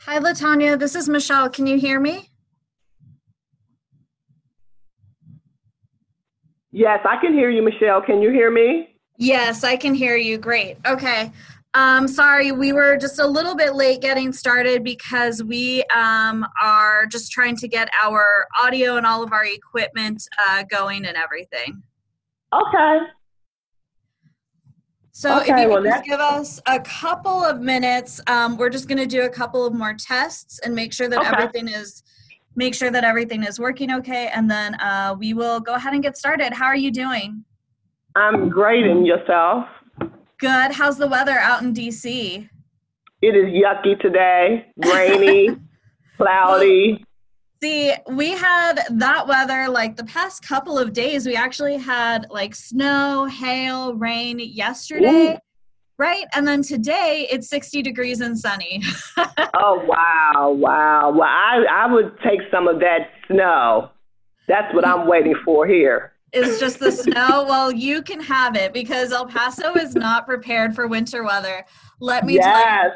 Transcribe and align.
Hi, 0.00 0.18
Latanya. 0.18 0.78
This 0.78 0.94
is 0.94 1.08
Michelle. 1.08 1.48
Can 1.48 1.66
you 1.66 1.78
hear 1.78 1.98
me? 1.98 2.30
Yes, 6.72 7.00
I 7.08 7.16
can 7.20 7.32
hear 7.32 7.50
you, 7.50 7.62
Michelle. 7.62 8.02
Can 8.02 8.20
you 8.20 8.30
hear 8.30 8.50
me? 8.50 8.96
Yes, 9.16 9.64
I 9.64 9.76
can 9.76 9.94
hear 9.94 10.16
you. 10.16 10.38
Great. 10.38 10.76
Okay. 10.86 11.30
Um, 11.72 12.06
sorry, 12.06 12.52
we 12.52 12.72
were 12.72 12.96
just 12.96 13.18
a 13.18 13.26
little 13.26 13.56
bit 13.56 13.74
late 13.74 14.00
getting 14.00 14.32
started 14.32 14.84
because 14.84 15.42
we 15.42 15.84
um, 15.94 16.46
are 16.62 17.06
just 17.06 17.32
trying 17.32 17.56
to 17.56 17.68
get 17.68 17.88
our 18.02 18.46
audio 18.60 18.96
and 18.96 19.06
all 19.06 19.22
of 19.22 19.32
our 19.32 19.44
equipment 19.44 20.22
uh, 20.48 20.64
going 20.64 21.04
and 21.04 21.16
everything. 21.16 21.82
Okay. 22.52 22.98
So 25.16 25.38
Okay, 25.40 25.52
if 25.52 25.60
you 25.60 25.68
well, 25.68 25.76
just 25.80 25.84
that's- 25.84 26.08
give 26.08 26.18
us 26.18 26.60
a 26.66 26.80
couple 26.80 27.44
of 27.44 27.60
minutes, 27.60 28.20
um, 28.26 28.56
we're 28.56 28.68
just 28.68 28.88
going 28.88 28.98
to 28.98 29.06
do 29.06 29.22
a 29.22 29.28
couple 29.28 29.64
of 29.64 29.72
more 29.72 29.94
tests 29.94 30.58
and 30.64 30.74
make 30.74 30.92
sure 30.92 31.08
that 31.08 31.20
Okay. 31.20 31.28
everything 31.32 31.68
is 31.68 32.02
make 32.56 32.74
sure 32.74 32.90
that 32.90 33.04
everything 33.04 33.42
is 33.44 33.58
working 33.60 33.90
okay, 33.92 34.28
and 34.34 34.48
then 34.50 34.74
uh, 34.76 35.14
we 35.18 35.32
will 35.34 35.58
go 35.60 35.74
ahead 35.74 35.92
and 35.92 36.02
get 36.02 36.16
started. 36.16 36.52
How 36.52 36.66
are 36.66 36.76
you 36.76 36.90
doing? 36.90 37.44
I'm 38.16 38.48
great 38.48 38.84
and 38.86 39.06
yourself. 39.06 39.66
Good. 40.38 40.72
How's 40.72 40.96
the 40.98 41.06
weather 41.08 41.38
out 41.38 41.62
in 41.62 41.72
DC? 41.74 42.48
It 43.22 43.36
is 43.36 43.46
yucky 43.46 43.98
today, 44.00 44.66
rainy, 44.84 45.48
cloudy. 46.16 47.04
See, 47.64 47.94
we 48.10 48.32
had 48.32 48.74
that 48.90 49.26
weather 49.26 49.70
like 49.70 49.96
the 49.96 50.04
past 50.04 50.46
couple 50.46 50.78
of 50.78 50.92
days. 50.92 51.24
We 51.24 51.34
actually 51.34 51.78
had 51.78 52.26
like 52.28 52.54
snow, 52.54 53.24
hail, 53.24 53.94
rain 53.94 54.38
yesterday, 54.38 55.32
Ooh. 55.32 55.38
right? 55.96 56.26
And 56.34 56.46
then 56.46 56.60
today 56.60 57.26
it's 57.32 57.48
60 57.48 57.80
degrees 57.80 58.20
and 58.20 58.38
sunny. 58.38 58.82
Oh 59.56 59.82
wow, 59.86 60.50
wow. 60.50 61.10
Well, 61.12 61.22
I 61.22 61.64
I 61.70 61.90
would 61.90 62.18
take 62.20 62.40
some 62.50 62.68
of 62.68 62.80
that 62.80 63.08
snow. 63.28 63.90
That's 64.46 64.74
what 64.74 64.86
I'm 64.86 65.06
waiting 65.06 65.34
for 65.42 65.66
here. 65.66 66.12
It's 66.34 66.60
just 66.60 66.80
the 66.80 66.92
snow. 66.92 67.46
Well, 67.48 67.72
you 67.72 68.02
can 68.02 68.20
have 68.20 68.56
it 68.56 68.74
because 68.74 69.10
El 69.12 69.26
Paso 69.26 69.72
is 69.74 69.94
not 69.94 70.26
prepared 70.26 70.74
for 70.74 70.86
winter 70.86 71.22
weather. 71.22 71.64
Let 72.00 72.26
me 72.26 72.36
tell 72.36 72.58
you, 72.58 72.64
Yes, 72.66 72.90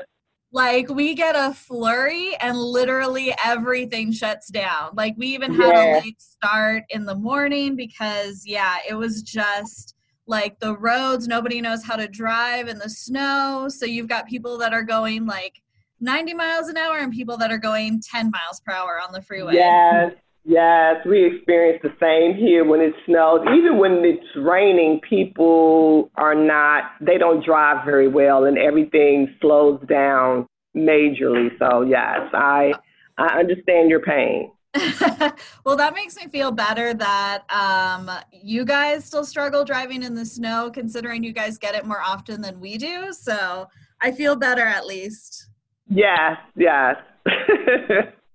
like 0.50 0.88
we 0.88 1.14
get 1.14 1.36
a 1.36 1.52
flurry 1.52 2.34
and 2.40 2.56
literally 2.56 3.34
everything 3.44 4.12
shuts 4.12 4.48
down. 4.48 4.90
Like 4.94 5.14
we 5.18 5.26
even 5.28 5.52
had 5.52 5.74
Yeah. 5.74 5.96
a 5.96 6.00
late 6.00 6.20
start 6.22 6.84
in 6.90 7.04
the 7.04 7.14
morning 7.14 7.76
because 7.76 8.44
yeah, 8.46 8.76
it 8.88 8.94
was 8.94 9.22
just 9.22 9.94
like 10.26 10.58
the 10.60 10.76
roads, 10.76 11.26
nobody 11.28 11.60
knows 11.60 11.84
how 11.84 11.96
to 11.96 12.06
drive 12.08 12.68
in 12.68 12.78
the 12.78 12.88
snow. 12.88 13.66
So 13.68 13.86
you've 13.86 14.08
got 14.08 14.26
people 14.26 14.58
that 14.58 14.72
are 14.72 14.82
going 14.82 15.26
like 15.26 15.60
90 16.00 16.34
miles 16.34 16.68
an 16.68 16.76
hour 16.76 16.98
and 16.98 17.12
people 17.12 17.36
that 17.38 17.50
are 17.50 17.58
going 17.58 18.00
10 18.00 18.30
miles 18.30 18.60
per 18.64 18.72
hour 18.72 19.00
on 19.06 19.12
the 19.12 19.20
freeway. 19.22 19.54
yes, 19.54 20.12
yes. 20.48 20.96
We 21.06 21.24
experience 21.24 21.80
the 21.82 21.92
same 22.00 22.34
here 22.36 22.64
when 22.64 22.80
it 22.80 22.94
snows. 23.06 23.46
Even 23.56 23.78
when 23.78 24.04
it's 24.04 24.26
raining, 24.36 25.00
people 25.08 26.10
are 26.16 26.34
not. 26.34 26.92
They 27.00 27.18
don't 27.18 27.44
drive 27.44 27.84
very 27.84 28.08
well, 28.08 28.44
and 28.44 28.58
everything 28.58 29.34
slows 29.40 29.80
down 29.88 30.46
majorly. 30.76 31.50
So 31.58 31.82
yes, 31.82 32.20
I 32.32 32.72
I 33.18 33.38
understand 33.38 33.90
your 33.90 34.00
pain. 34.00 34.50
well, 35.64 35.76
that 35.76 35.94
makes 35.94 36.16
me 36.16 36.28
feel 36.28 36.52
better 36.52 36.94
that 36.94 37.42
um, 37.50 38.10
you 38.32 38.64
guys 38.64 39.04
still 39.04 39.24
struggle 39.24 39.64
driving 39.64 40.02
in 40.02 40.14
the 40.14 40.24
snow, 40.24 40.70
considering 40.72 41.24
you 41.24 41.32
guys 41.32 41.58
get 41.58 41.74
it 41.74 41.86
more 41.86 42.00
often 42.00 42.40
than 42.40 42.60
we 42.60 42.76
do. 42.76 43.12
So 43.12 43.66
I 44.00 44.12
feel 44.12 44.36
better 44.36 44.64
at 44.64 44.86
least. 44.86 45.48
Yes, 45.88 46.36
yes. 46.54 46.96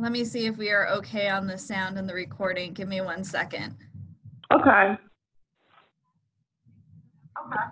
Let 0.00 0.12
me 0.12 0.24
see 0.24 0.46
if 0.46 0.56
we 0.56 0.70
are 0.70 0.86
okay 0.90 1.28
on 1.28 1.48
the 1.48 1.58
sound 1.58 1.98
and 1.98 2.08
the 2.08 2.14
recording. 2.14 2.72
Give 2.72 2.86
me 2.86 3.00
one 3.00 3.24
second. 3.24 3.74
okay. 4.52 4.96
Okay. 7.38 7.64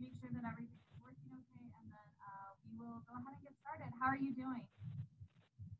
Make 0.00 0.10
sure 0.20 0.30
that 0.34 0.42
everything's 0.42 0.90
working 1.00 1.30
okay, 1.38 1.70
and 1.78 1.86
then 1.86 2.08
uh, 2.18 2.50
we 2.64 2.76
will 2.76 2.98
go 3.06 3.14
ahead 3.14 3.30
and 3.30 3.42
get 3.42 3.52
started. 3.62 3.86
How 4.00 4.08
are 4.08 4.16
you 4.16 4.34
doing? 4.34 4.62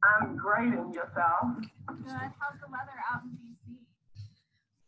I'm 0.04 0.36
great, 0.36 0.72
and 0.72 0.94
yourself? 0.94 1.58
Good. 1.58 2.30
How's 2.38 2.60
the 2.60 2.70
weather 2.70 2.98
out 3.12 3.22
in 3.24 3.30
DC? 3.30 3.76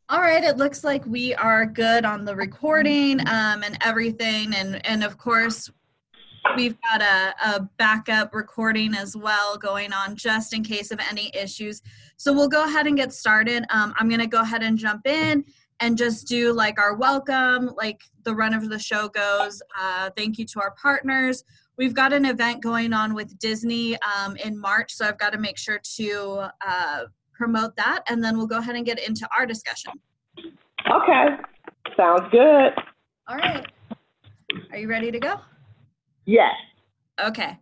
All 0.09 0.21
right, 0.21 0.45
it 0.45 0.59
looks 0.59 0.85
like 0.85 1.05
we 1.07 1.35
are 1.35 1.67
good 1.67 2.05
on 2.05 2.25
the 2.25 2.37
recording 2.37 3.21
um, 3.29 3.65
and 3.65 3.77
everything, 3.81 4.55
and 4.55 4.85
and 4.87 5.03
of 5.03 5.19
course, 5.19 5.71
we've 6.57 6.77
got 6.83 7.03
a, 7.03 7.35
a 7.45 7.61
backup 7.77 8.35
recording 8.35 8.95
as 8.95 9.17
well 9.17 9.57
going 9.57 9.93
on 9.93 10.17
just 10.17 10.55
in 10.55 10.63
case 10.63 10.91
of 10.91 11.01
any 11.11 11.31
issues. 11.35 11.83
So 12.17 12.33
we'll 12.33 12.49
go 12.49 12.65
ahead 12.65 12.87
and 12.87 12.97
get 12.97 13.13
started. 13.13 13.65
Um, 13.71 13.95
I'm 13.99 14.09
gonna 14.09 14.27
go 14.27 14.41
ahead 14.41 14.63
and 14.63 14.79
jump 14.79 15.07
in 15.07 15.45
and 15.81 15.97
just 15.97 16.27
do 16.27 16.53
like 16.53 16.81
our 16.81 16.97
welcome, 16.97 17.71
like 17.77 18.03
the 18.25 18.35
run 18.35 18.55
of 18.55 18.69
the 18.69 18.79
show 18.79 19.09
goes. 19.09 19.63
Uh, 19.79 20.11
thank 20.17 20.39
you 20.39 20.45
to 20.47 20.61
our 20.61 20.75
partners. 20.81 21.45
We've 21.77 21.95
got 21.95 22.13
an 22.13 22.25
event 22.25 22.63
going 22.63 22.93
on 22.93 23.15
with 23.15 23.39
Disney 23.39 23.97
um, 24.03 24.37
in 24.37 24.59
March, 24.59 24.93
so 24.93 25.07
I've 25.07 25.19
got 25.19 25.31
to 25.31 25.39
make 25.39 25.57
sure 25.57 25.81
to 25.97 26.49
uh, 26.67 27.05
promote 27.33 27.77
that, 27.77 28.03
and 28.09 28.23
then 28.23 28.37
we'll 28.37 28.49
go 28.49 28.59
ahead 28.59 28.75
and 28.75 28.85
get 28.85 28.99
into 28.99 29.29
our 29.37 29.47
discussion. 29.47 29.93
Okay. 30.91 31.27
Sounds 31.97 32.23
good. 32.33 32.73
All 33.29 33.37
right. 33.37 33.65
Are 34.73 34.79
you 34.79 34.89
ready 34.89 35.13
to 35.13 35.21
go? 35.21 35.37
Yes. 36.29 36.57
Okay. 37.25 37.59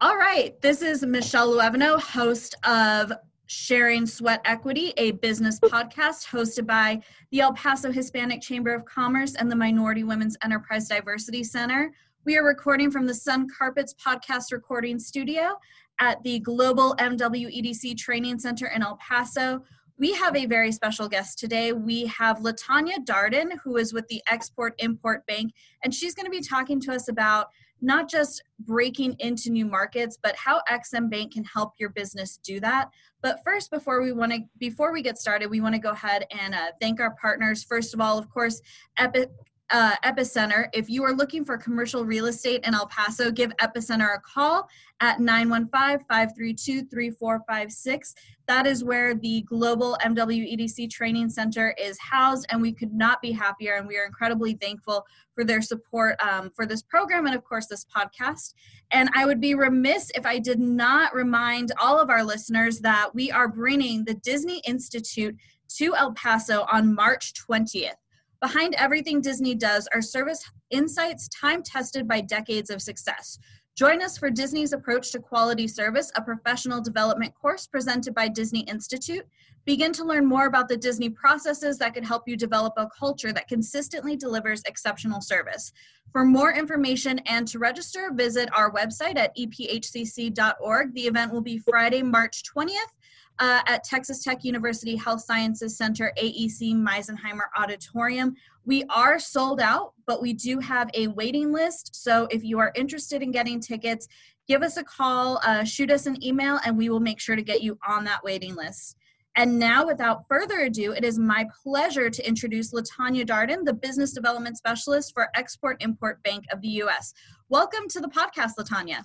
All 0.00 0.16
right. 0.16 0.58
This 0.62 0.80
is 0.80 1.04
Michelle 1.04 1.50
Luevino, 1.52 2.00
host 2.00 2.54
of 2.66 3.12
Sharing 3.44 4.06
Sweat 4.06 4.40
Equity, 4.46 4.94
a 4.96 5.10
business 5.10 5.60
podcast 5.60 6.26
hosted 6.26 6.66
by 6.66 7.02
the 7.32 7.40
El 7.40 7.52
Paso 7.52 7.92
Hispanic 7.92 8.40
Chamber 8.40 8.74
of 8.74 8.86
Commerce 8.86 9.34
and 9.34 9.52
the 9.52 9.56
Minority 9.56 10.04
Women's 10.04 10.38
Enterprise 10.42 10.88
Diversity 10.88 11.44
Center. 11.44 11.92
We 12.24 12.38
are 12.38 12.44
recording 12.44 12.90
from 12.90 13.06
the 13.06 13.12
Sun 13.12 13.48
Carpets 13.50 13.94
podcast 14.02 14.52
recording 14.52 14.98
studio 14.98 15.58
at 16.00 16.22
the 16.22 16.38
Global 16.38 16.96
MWEDC 16.98 17.94
Training 17.98 18.38
Center 18.38 18.68
in 18.68 18.82
El 18.82 18.96
Paso. 18.96 19.62
We 19.98 20.14
have 20.14 20.34
a 20.34 20.46
very 20.46 20.72
special 20.72 21.10
guest 21.10 21.38
today. 21.38 21.72
We 21.74 22.06
have 22.06 22.38
Latanya 22.38 23.04
Darden, 23.04 23.58
who 23.62 23.76
is 23.76 23.92
with 23.92 24.08
the 24.08 24.22
Export 24.30 24.74
Import 24.78 25.26
Bank, 25.26 25.52
and 25.84 25.92
she's 25.92 26.14
going 26.14 26.24
to 26.24 26.30
be 26.30 26.40
talking 26.40 26.80
to 26.80 26.94
us 26.94 27.08
about 27.08 27.48
not 27.80 28.08
just 28.08 28.42
breaking 28.60 29.16
into 29.20 29.50
new 29.50 29.66
markets, 29.66 30.18
but 30.22 30.34
how 30.36 30.60
Ex-Im 30.68 31.08
Bank 31.08 31.34
can 31.34 31.44
help 31.44 31.74
your 31.78 31.90
business 31.90 32.38
do 32.42 32.60
that. 32.60 32.90
But 33.22 33.40
first, 33.44 33.70
before 33.70 34.02
we 34.02 34.12
want 34.12 34.32
to, 34.32 34.40
before 34.58 34.92
we 34.92 35.02
get 35.02 35.18
started, 35.18 35.48
we 35.48 35.60
want 35.60 35.74
to 35.74 35.80
go 35.80 35.90
ahead 35.90 36.24
and 36.30 36.54
uh, 36.54 36.72
thank 36.80 37.00
our 37.00 37.14
partners. 37.20 37.64
First 37.64 37.94
of 37.94 38.00
all, 38.00 38.18
of 38.18 38.28
course, 38.30 38.60
Epic. 38.96 39.30
Uh, 39.70 39.94
Epicenter. 40.02 40.68
If 40.72 40.88
you 40.88 41.04
are 41.04 41.12
looking 41.12 41.44
for 41.44 41.58
commercial 41.58 42.06
real 42.06 42.24
estate 42.24 42.64
in 42.64 42.72
El 42.72 42.86
Paso, 42.86 43.30
give 43.30 43.50
Epicenter 43.58 44.16
a 44.16 44.20
call 44.20 44.66
at 45.00 45.20
915 45.20 46.06
532 46.08 46.86
3456. 46.86 48.14
That 48.46 48.66
is 48.66 48.82
where 48.82 49.14
the 49.14 49.42
Global 49.42 49.98
MWEDC 50.02 50.90
Training 50.90 51.28
Center 51.28 51.74
is 51.78 51.98
housed, 52.00 52.46
and 52.48 52.62
we 52.62 52.72
could 52.72 52.94
not 52.94 53.20
be 53.20 53.30
happier. 53.30 53.74
And 53.74 53.86
we 53.86 53.98
are 53.98 54.06
incredibly 54.06 54.54
thankful 54.54 55.04
for 55.34 55.44
their 55.44 55.60
support 55.60 56.16
um, 56.22 56.50
for 56.56 56.64
this 56.64 56.80
program 56.80 57.26
and, 57.26 57.36
of 57.36 57.44
course, 57.44 57.66
this 57.66 57.84
podcast. 57.84 58.54
And 58.90 59.10
I 59.14 59.26
would 59.26 59.40
be 59.40 59.54
remiss 59.54 60.10
if 60.14 60.24
I 60.24 60.38
did 60.38 60.60
not 60.60 61.14
remind 61.14 61.72
all 61.78 62.00
of 62.00 62.08
our 62.08 62.24
listeners 62.24 62.80
that 62.80 63.14
we 63.14 63.30
are 63.30 63.48
bringing 63.48 64.06
the 64.06 64.14
Disney 64.14 64.62
Institute 64.66 65.36
to 65.76 65.94
El 65.94 66.14
Paso 66.14 66.66
on 66.72 66.94
March 66.94 67.34
20th. 67.34 67.92
Behind 68.40 68.76
everything 68.76 69.20
Disney 69.20 69.56
does 69.56 69.88
are 69.92 70.00
service 70.00 70.48
insights 70.70 71.28
time 71.28 71.60
tested 71.60 72.06
by 72.06 72.20
decades 72.20 72.70
of 72.70 72.80
success. 72.80 73.36
Join 73.74 74.00
us 74.00 74.16
for 74.16 74.30
Disney's 74.30 74.72
Approach 74.72 75.10
to 75.10 75.18
Quality 75.18 75.66
Service, 75.66 76.12
a 76.14 76.22
professional 76.22 76.80
development 76.80 77.34
course 77.34 77.66
presented 77.66 78.14
by 78.14 78.28
Disney 78.28 78.60
Institute. 78.60 79.26
Begin 79.64 79.92
to 79.92 80.04
learn 80.04 80.24
more 80.24 80.46
about 80.46 80.68
the 80.68 80.76
Disney 80.76 81.10
processes 81.10 81.78
that 81.78 81.94
could 81.94 82.04
help 82.04 82.28
you 82.28 82.36
develop 82.36 82.74
a 82.76 82.88
culture 82.96 83.32
that 83.32 83.48
consistently 83.48 84.16
delivers 84.16 84.62
exceptional 84.66 85.20
service. 85.20 85.72
For 86.12 86.24
more 86.24 86.52
information 86.52 87.18
and 87.26 87.46
to 87.48 87.58
register, 87.58 88.10
visit 88.14 88.48
our 88.56 88.72
website 88.72 89.16
at 89.16 89.36
ephcc.org. 89.36 90.94
The 90.94 91.06
event 91.06 91.32
will 91.32 91.42
be 91.42 91.58
Friday, 91.58 92.02
March 92.02 92.44
20th 92.44 92.92
uh, 93.38 93.60
at 93.66 93.84
Texas 93.84 94.22
Tech 94.22 94.44
University 94.44 94.96
Health 94.96 95.22
Sciences 95.22 95.76
Center, 95.76 96.12
AEC 96.20 96.74
Meisenheimer 96.74 97.46
Auditorium. 97.56 98.34
We 98.64 98.84
are 98.84 99.18
sold 99.18 99.60
out, 99.60 99.94
but 100.06 100.20
we 100.20 100.32
do 100.32 100.58
have 100.58 100.90
a 100.94 101.06
waiting 101.08 101.52
list. 101.52 101.94
So 101.94 102.26
if 102.30 102.44
you 102.44 102.58
are 102.58 102.72
interested 102.74 103.22
in 103.22 103.30
getting 103.30 103.60
tickets, 103.60 104.08
give 104.46 104.62
us 104.62 104.76
a 104.76 104.84
call, 104.84 105.40
uh, 105.44 105.64
shoot 105.64 105.90
us 105.90 106.06
an 106.06 106.22
email, 106.24 106.58
and 106.64 106.76
we 106.76 106.88
will 106.88 107.00
make 107.00 107.20
sure 107.20 107.36
to 107.36 107.42
get 107.42 107.62
you 107.62 107.78
on 107.86 108.04
that 108.04 108.24
waiting 108.24 108.54
list. 108.54 108.96
And 109.36 109.56
now, 109.56 109.86
without 109.86 110.26
further 110.26 110.60
ado, 110.62 110.92
it 110.92 111.04
is 111.04 111.16
my 111.16 111.46
pleasure 111.62 112.10
to 112.10 112.26
introduce 112.26 112.72
Latanya 112.72 113.24
Darden, 113.24 113.64
the 113.64 113.72
Business 113.72 114.12
Development 114.12 114.56
Specialist 114.56 115.12
for 115.14 115.28
Export 115.36 115.80
Import 115.80 116.20
Bank 116.24 116.44
of 116.50 116.60
the 116.60 116.68
U.S. 116.68 117.14
Welcome 117.48 117.86
to 117.90 118.00
the 118.00 118.08
podcast, 118.08 118.56
Latanya. 118.58 119.04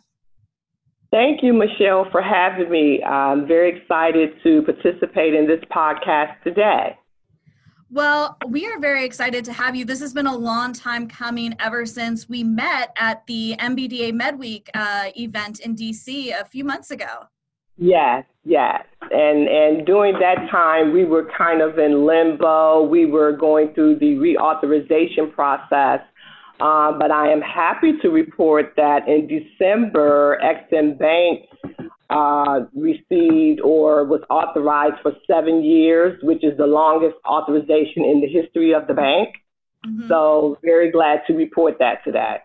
Thank 1.13 1.43
you, 1.43 1.53
Michelle, 1.53 2.07
for 2.09 2.23
having 2.23 2.71
me. 2.71 3.03
I'm 3.03 3.45
very 3.47 3.77
excited 3.77 4.31
to 4.41 4.63
participate 4.63 5.35
in 5.35 5.45
this 5.45 5.59
podcast 5.71 6.41
today. 6.43 6.97
Well, 7.91 8.35
we 8.47 8.65
are 8.65 8.79
very 8.79 9.05
excited 9.05 9.45
to 9.45 9.53
have 9.53 9.75
you. 9.75 9.85
This 9.85 9.99
has 9.99 10.11
been 10.11 10.25
a 10.25 10.35
long 10.35 10.73
time 10.73 11.07
coming 11.07 11.53
ever 11.59 11.85
since 11.85 12.27
we 12.27 12.43
met 12.43 12.93
at 12.97 13.23
the 13.27 13.55
MBDA 13.59 14.19
MedWeek 14.19 14.69
uh, 14.73 15.11
event 15.15 15.59
in 15.59 15.75
DC 15.75 16.33
a 16.33 16.45
few 16.45 16.63
months 16.63 16.89
ago. 16.89 17.27
Yes, 17.77 18.25
yes. 18.43 18.83
And 19.11 19.47
and 19.47 19.85
during 19.85 20.13
that 20.13 20.49
time 20.49 20.93
we 20.93 21.05
were 21.05 21.29
kind 21.37 21.61
of 21.61 21.77
in 21.77 22.07
limbo. 22.07 22.83
We 22.83 23.05
were 23.05 23.33
going 23.33 23.73
through 23.75 23.99
the 23.99 24.15
reauthorization 24.15 25.31
process. 25.31 26.01
Uh, 26.59 26.91
but 26.97 27.11
I 27.11 27.31
am 27.31 27.41
happy 27.41 27.93
to 28.01 28.09
report 28.09 28.73
that 28.77 29.07
in 29.07 29.27
December, 29.27 30.39
Ex-Im 30.41 30.97
Bank 30.97 31.45
uh, 32.09 32.61
received 32.75 33.59
or 33.61 34.05
was 34.05 34.21
authorized 34.29 35.01
for 35.01 35.13
seven 35.25 35.63
years, 35.63 36.19
which 36.23 36.43
is 36.43 36.55
the 36.57 36.67
longest 36.67 37.15
authorization 37.27 38.05
in 38.05 38.21
the 38.21 38.27
history 38.27 38.73
of 38.73 38.87
the 38.87 38.93
bank. 38.93 39.35
Mm-hmm. 39.85 40.07
So, 40.07 40.57
very 40.63 40.91
glad 40.91 41.21
to 41.27 41.33
report 41.33 41.77
that 41.79 42.03
to 42.05 42.11
that. 42.13 42.43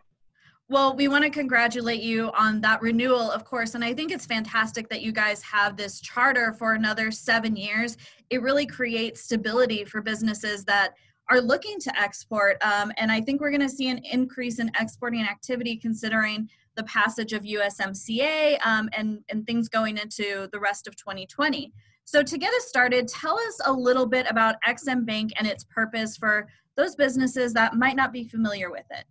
Well, 0.70 0.94
we 0.94 1.08
want 1.08 1.25
to 1.25 1.31
congratulate 1.31 2.02
you 2.02 2.31
on 2.37 2.60
that 2.60 2.82
renewal, 2.82 3.31
of 3.31 3.44
course. 3.44 3.75
And 3.75 3.82
I 3.82 3.94
think 3.94 4.12
it's 4.12 4.26
fantastic 4.26 4.90
that 4.90 5.00
you 5.00 5.12
guys 5.12 5.40
have 5.43 5.78
this 5.78 5.99
charter 5.99 6.52
for 6.52 6.75
another 6.75 7.10
seven 7.10 7.56
years. 7.56 7.96
It 8.28 8.43
really 8.43 8.66
creates 8.66 9.22
stability 9.22 9.84
for 9.84 10.02
businesses 10.02 10.64
that 10.66 10.94
are 11.30 11.40
looking 11.40 11.78
to 11.80 12.00
export. 12.00 12.56
Um, 12.64 12.92
and 12.96 13.12
I 13.12 13.20
think 13.20 13.40
we're 13.40 13.50
going 13.50 13.60
to 13.60 13.69
see 13.69 13.88
an 13.88 13.98
increase 13.98 14.58
in 14.58 14.70
exporting 14.80 15.22
activity 15.22 15.76
considering 15.76 16.48
the 16.76 16.84
passage 16.84 17.32
of 17.32 17.42
USMCA 17.42 18.58
um, 18.64 18.88
and, 18.92 19.20
and 19.28 19.46
things 19.46 19.69
going 19.69 19.98
into 19.98 20.48
the 20.52 20.60
rest 20.60 20.86
of 20.86 20.96
2020. 20.96 21.72
So, 22.04 22.22
to 22.22 22.38
get 22.38 22.54
us 22.54 22.66
started, 22.66 23.06
tell 23.06 23.38
us 23.38 23.60
a 23.66 23.72
little 23.72 24.06
bit 24.06 24.26
about 24.30 24.54
Ex-Im 24.66 25.04
Bank 25.04 25.32
and 25.36 25.46
its 25.46 25.64
purpose 25.64 26.16
for 26.16 26.48
those 26.76 26.94
businesses 26.94 27.52
that 27.52 27.74
might 27.74 27.96
not 27.96 28.12
be 28.12 28.24
familiar 28.24 28.70
with 28.70 28.86
it. 28.90 29.04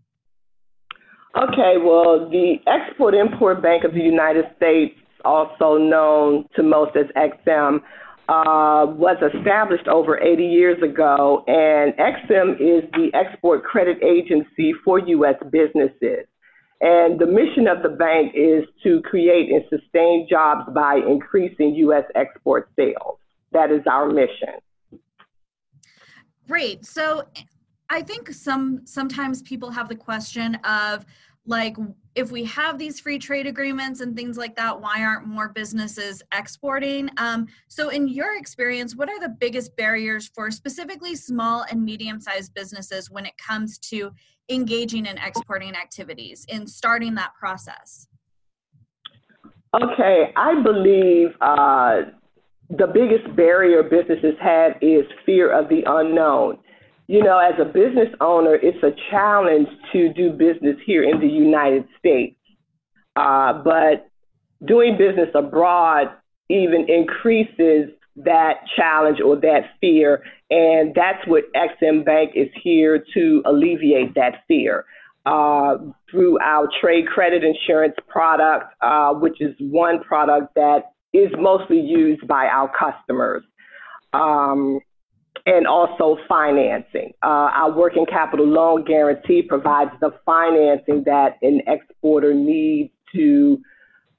Okay, 1.38 1.76
well, 1.78 2.28
the 2.28 2.56
Export 2.66 3.14
Import 3.14 3.62
Bank 3.62 3.84
of 3.84 3.94
the 3.94 4.00
United 4.00 4.46
States, 4.56 4.96
also 5.24 5.78
known 5.78 6.48
to 6.56 6.64
most 6.64 6.96
as 6.96 7.06
Ex-Im, 7.16 7.82
uh, 8.30 8.86
was 8.88 9.18
established 9.34 9.88
over 9.88 10.20
80 10.22 10.44
years 10.44 10.82
ago, 10.84 11.44
and 11.48 11.94
Ex-Im 11.98 12.58
is 12.60 12.84
the 12.94 13.10
export 13.14 13.64
credit 13.64 14.04
agency 14.04 14.74
for 14.84 15.00
U.S. 15.00 15.36
businesses. 15.50 16.26
And 16.80 17.20
the 17.20 17.26
mission 17.26 17.68
of 17.68 17.82
the 17.82 17.90
bank 17.90 18.34
is 18.36 18.66
to 18.84 19.02
create 19.02 19.50
and 19.50 19.64
sustain 19.70 20.28
jobs 20.30 20.70
by 20.74 20.98
increasing 21.08 21.74
U.S. 21.76 22.04
export 22.16 22.70
sales. 22.76 23.18
That 23.52 23.72
is 23.72 23.82
our 23.90 24.10
mission. 24.10 24.60
Great. 26.48 26.86
So 26.86 27.24
I 27.90 28.02
think 28.02 28.32
some 28.32 28.82
sometimes 28.86 29.42
people 29.42 29.72
have 29.72 29.90
the 29.90 29.96
question 29.96 30.56
of 30.64 31.06
like 31.48 31.78
if 32.14 32.32
we 32.32 32.44
have 32.44 32.78
these 32.78 33.00
free 33.00 33.18
trade 33.18 33.48
agreements 33.48 34.02
and 34.02 34.16
things 34.16 34.38
like 34.38 34.56
that 34.56 34.80
why 34.80 35.04
aren't 35.04 35.26
more 35.26 35.50
businesses 35.50 36.22
exporting? 36.34 37.10
Um, 37.18 37.48
so 37.68 37.90
in 37.90 38.08
your 38.08 38.38
experience 38.38 38.96
what 38.96 39.10
are 39.10 39.20
the 39.20 39.30
biggest 39.30 39.76
barriers 39.76 40.30
for 40.36 40.52
specifically 40.52 41.16
small 41.16 41.66
and 41.72 41.84
medium 41.84 42.20
sized 42.20 42.54
businesses 42.54 43.10
when 43.10 43.26
it 43.26 43.34
comes 43.38 43.78
to 43.80 44.12
engaging 44.50 45.06
in 45.06 45.18
exporting 45.18 45.76
activities 45.76 46.46
in 46.50 46.68
starting 46.68 47.16
that 47.16 47.34
process? 47.40 48.08
Okay 49.74 50.34
i 50.36 50.62
believe 50.62 51.30
uh, 51.42 52.12
the 52.70 52.88
biggest 52.88 53.34
barrier 53.36 53.84
businesses 53.84 54.36
have 54.42 54.74
is 54.82 55.06
fear 55.26 55.58
of 55.58 55.70
the 55.70 55.84
unknown 55.86 56.58
you 57.08 57.24
know, 57.24 57.40
as 57.40 57.56
a 57.60 57.66
business 57.66 58.10
owner, 58.20 58.56
it's 58.56 58.84
a 58.84 58.92
challenge 59.10 59.70
to 59.94 60.14
do 60.14 60.32
business 60.32 60.76
here 60.86 61.04
in 61.04 61.20
the 61.20 61.28
United 61.28 61.88
States. 61.98 62.36
Uh, 63.16 63.54
but 63.64 64.10
doing 64.66 64.98
business 64.98 65.30
abroad 65.34 66.08
even 66.50 66.86
increases 66.90 67.90
that 68.18 68.56
challenge 68.76 69.20
or 69.24 69.36
that 69.38 69.62
fear. 69.80 70.24
And 70.50 70.94
that's 70.96 71.26
what 71.28 71.44
Ex-Im 71.56 72.04
Bank 72.04 72.32
is 72.36 72.50
here 72.62 73.04
to 73.14 73.42
alleviate 73.46 74.16
that 74.16 74.44
fear. 74.48 74.86
Uh, 75.26 75.78
through 76.10 76.40
our 76.40 76.70
trade 76.80 77.06
credit 77.06 77.44
insurance 77.44 77.96
product, 78.08 78.74
uh, 78.82 79.14
which 79.14 79.42
is 79.42 79.54
one 79.60 80.02
product 80.02 80.56
that 80.56 80.94
is 81.14 81.30
mostly 81.38 81.82
used 81.82 82.26
by 82.28 82.46
our 82.46 82.72
customers. 82.78 83.44
Um, 84.14 84.80
and 85.46 85.68
also 85.68 86.18
financing. 86.28 87.14
Uh, 87.24 87.50
our 87.54 87.72
working 87.72 88.06
capital 88.06 88.46
loan 88.46 88.84
guarantee 88.86 89.42
provides 89.42 89.92
the 90.02 90.12
financing 90.26 91.04
that 91.06 91.38
an 91.42 91.62
exporter 91.68 92.34
needs 92.34 92.92
to 93.14 93.60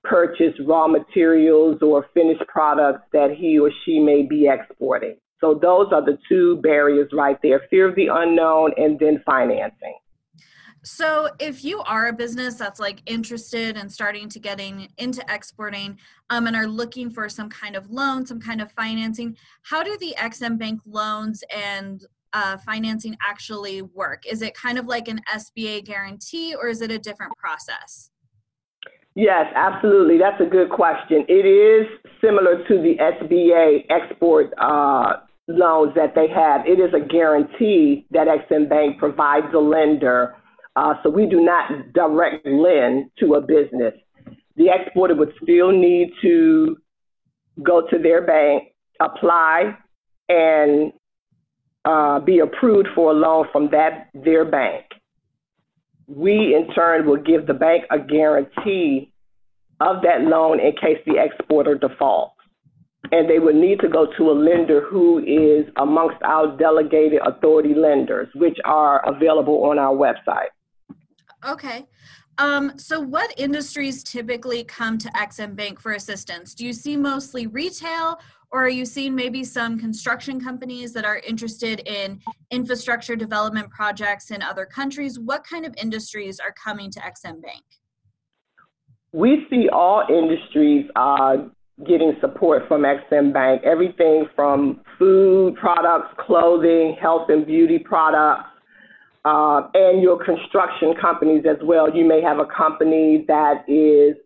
purchase 0.04 0.54
raw 0.66 0.86
materials 0.86 1.78
or 1.82 2.06
finished 2.14 2.42
products 2.48 3.02
that 3.12 3.30
he 3.36 3.58
or 3.58 3.70
she 3.84 3.98
may 3.98 4.22
be 4.22 4.48
exporting. 4.48 5.16
So 5.40 5.54
those 5.54 5.88
are 5.92 6.04
the 6.04 6.18
two 6.28 6.56
barriers 6.62 7.10
right 7.12 7.38
there 7.42 7.62
fear 7.70 7.88
of 7.88 7.94
the 7.94 8.08
unknown 8.10 8.72
and 8.76 8.98
then 8.98 9.22
financing. 9.24 9.94
So, 10.90 11.28
if 11.38 11.64
you 11.64 11.80
are 11.80 12.06
a 12.06 12.14
business 12.14 12.54
that's 12.54 12.80
like 12.80 13.02
interested 13.04 13.76
in 13.76 13.90
starting 13.90 14.26
to 14.30 14.38
getting 14.38 14.88
into 14.96 15.22
exporting 15.28 15.98
um, 16.30 16.46
and 16.46 16.56
are 16.56 16.66
looking 16.66 17.10
for 17.10 17.28
some 17.28 17.50
kind 17.50 17.76
of 17.76 17.90
loan, 17.90 18.24
some 18.24 18.40
kind 18.40 18.62
of 18.62 18.72
financing, 18.72 19.36
how 19.64 19.82
do 19.82 19.98
the 20.00 20.16
Ex-Im 20.16 20.56
Bank 20.56 20.80
loans 20.86 21.44
and 21.54 22.06
uh, 22.32 22.56
financing 22.56 23.14
actually 23.22 23.82
work? 23.82 24.24
Is 24.26 24.40
it 24.40 24.54
kind 24.54 24.78
of 24.78 24.86
like 24.86 25.08
an 25.08 25.20
SBA 25.30 25.84
guarantee 25.84 26.54
or 26.54 26.68
is 26.68 26.80
it 26.80 26.90
a 26.90 26.98
different 26.98 27.36
process? 27.36 28.10
Yes, 29.14 29.44
absolutely. 29.54 30.16
That's 30.16 30.40
a 30.40 30.46
good 30.46 30.70
question. 30.70 31.26
It 31.28 31.44
is 31.44 31.86
similar 32.24 32.66
to 32.66 32.74
the 32.80 32.96
SBA 32.96 33.84
export 33.90 34.54
uh, 34.56 35.18
loans 35.48 35.92
that 35.96 36.14
they 36.14 36.28
have. 36.28 36.66
It 36.66 36.80
is 36.80 36.94
a 36.94 37.06
guarantee 37.06 38.06
that 38.10 38.26
Ex-Im 38.26 38.70
Bank 38.70 38.98
provides 38.98 39.52
a 39.52 39.58
lender 39.58 40.34
uh, 40.78 40.94
so 41.02 41.10
we 41.10 41.26
do 41.26 41.40
not 41.40 41.92
direct 41.92 42.46
lend 42.46 43.10
to 43.18 43.34
a 43.34 43.40
business. 43.40 43.94
The 44.54 44.68
exporter 44.68 45.16
would 45.16 45.32
still 45.42 45.72
need 45.72 46.12
to 46.22 46.76
go 47.60 47.82
to 47.90 47.98
their 47.98 48.24
bank, 48.24 48.74
apply, 49.00 49.76
and 50.28 50.92
uh, 51.84 52.20
be 52.20 52.38
approved 52.38 52.88
for 52.94 53.10
a 53.10 53.14
loan 53.14 53.46
from 53.50 53.70
that 53.70 54.10
their 54.14 54.44
bank. 54.44 54.84
We 56.06 56.54
in 56.54 56.72
turn 56.74 57.06
will 57.08 57.22
give 57.22 57.48
the 57.48 57.54
bank 57.54 57.84
a 57.90 57.98
guarantee 57.98 59.12
of 59.80 60.02
that 60.02 60.20
loan 60.20 60.60
in 60.60 60.72
case 60.72 61.02
the 61.06 61.18
exporter 61.18 61.74
defaults. 61.74 62.36
And 63.10 63.28
they 63.28 63.40
would 63.40 63.56
need 63.56 63.80
to 63.80 63.88
go 63.88 64.06
to 64.16 64.30
a 64.30 64.32
lender 64.32 64.86
who 64.88 65.18
is 65.18 65.66
amongst 65.76 66.22
our 66.22 66.56
delegated 66.56 67.20
authority 67.26 67.74
lenders, 67.74 68.28
which 68.36 68.58
are 68.64 69.02
available 69.08 69.64
on 69.64 69.78
our 69.78 69.94
website. 69.94 70.50
Okay. 71.46 71.86
Um, 72.38 72.78
so, 72.78 73.00
what 73.00 73.32
industries 73.36 74.02
typically 74.04 74.62
come 74.64 74.96
to 74.98 75.16
Ex-Im 75.16 75.54
Bank 75.54 75.80
for 75.80 75.92
assistance? 75.92 76.54
Do 76.54 76.64
you 76.64 76.72
see 76.72 76.96
mostly 76.96 77.48
retail, 77.48 78.20
or 78.52 78.64
are 78.64 78.68
you 78.68 78.84
seeing 78.84 79.14
maybe 79.14 79.42
some 79.42 79.78
construction 79.78 80.40
companies 80.40 80.92
that 80.92 81.04
are 81.04 81.18
interested 81.26 81.80
in 81.80 82.20
infrastructure 82.50 83.16
development 83.16 83.70
projects 83.70 84.30
in 84.30 84.40
other 84.40 84.66
countries? 84.66 85.18
What 85.18 85.44
kind 85.44 85.66
of 85.66 85.74
industries 85.76 86.38
are 86.38 86.52
coming 86.52 86.90
to 86.92 87.04
Ex-Im 87.04 87.40
Bank? 87.40 87.64
We 89.12 89.46
see 89.50 89.68
all 89.72 90.04
industries 90.08 90.86
uh, 90.94 91.48
getting 91.86 92.14
support 92.20 92.68
from 92.68 92.84
Ex-Im 92.84 93.32
Bank. 93.32 93.62
Everything 93.64 94.26
from 94.36 94.80
food 94.96 95.56
products, 95.56 96.14
clothing, 96.24 96.96
health 97.00 97.30
and 97.30 97.46
beauty 97.46 97.78
products 97.80 98.50
uh, 99.24 99.62
and 99.74 100.02
your 100.02 100.22
construction 100.24 100.94
companies 101.00 101.44
as 101.48 101.58
well. 101.62 101.94
You 101.94 102.04
may 102.04 102.20
have 102.22 102.38
a 102.38 102.46
company 102.46 103.24
that 103.28 103.64
is 103.68 104.16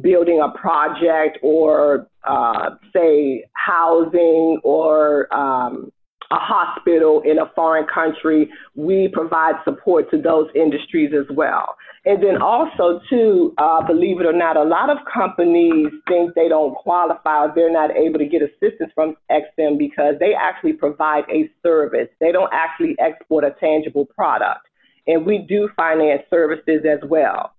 building 0.00 0.40
a 0.40 0.56
project 0.58 1.38
or, 1.42 2.08
uh, 2.24 2.70
say, 2.92 3.44
housing 3.52 4.60
or 4.64 5.32
um, 5.34 5.92
a 6.30 6.36
hospital 6.36 7.22
in 7.24 7.38
a 7.38 7.50
foreign 7.54 7.86
country. 7.92 8.50
We 8.74 9.08
provide 9.12 9.54
support 9.64 10.10
to 10.10 10.20
those 10.20 10.48
industries 10.54 11.12
as 11.12 11.26
well. 11.36 11.76
And 12.06 12.22
then 12.22 12.42
also, 12.42 13.00
too, 13.08 13.54
uh, 13.56 13.80
believe 13.86 14.20
it 14.20 14.26
or 14.26 14.32
not, 14.34 14.58
a 14.58 14.62
lot 14.62 14.90
of 14.90 14.98
companies 15.12 15.86
think 16.06 16.34
they 16.34 16.48
don't 16.48 16.74
qualify, 16.74 17.46
they're 17.54 17.72
not 17.72 17.96
able 17.96 18.18
to 18.18 18.26
get 18.26 18.42
assistance 18.42 18.92
from 18.94 19.16
EXIM 19.30 19.78
because 19.78 20.14
they 20.20 20.34
actually 20.34 20.74
provide 20.74 21.24
a 21.30 21.50
service. 21.62 22.08
They 22.20 22.30
don't 22.30 22.52
actually 22.52 22.94
export 22.98 23.44
a 23.44 23.52
tangible 23.58 24.04
product. 24.04 24.66
And 25.06 25.24
we 25.24 25.38
do 25.38 25.70
finance 25.76 26.22
services 26.28 26.84
as 26.84 26.98
well. 27.08 27.54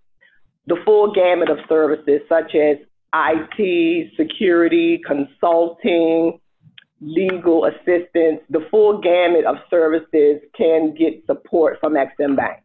The 0.68 0.78
full 0.86 1.12
gamut 1.12 1.50
of 1.50 1.58
services, 1.68 2.22
such 2.30 2.54
as 2.54 2.78
IT, 3.16 4.12
security, 4.16 5.02
consulting, 5.06 6.40
legal 7.02 7.66
assistance, 7.66 8.42
the 8.50 8.66
full 8.70 9.02
gamut 9.02 9.46
of 9.46 9.56
services 9.72 10.42
can 10.56 10.94
get 10.94 11.25
support 11.25 11.80
from 11.80 11.98
EXIM 11.98 12.36
Bank. 12.36 12.64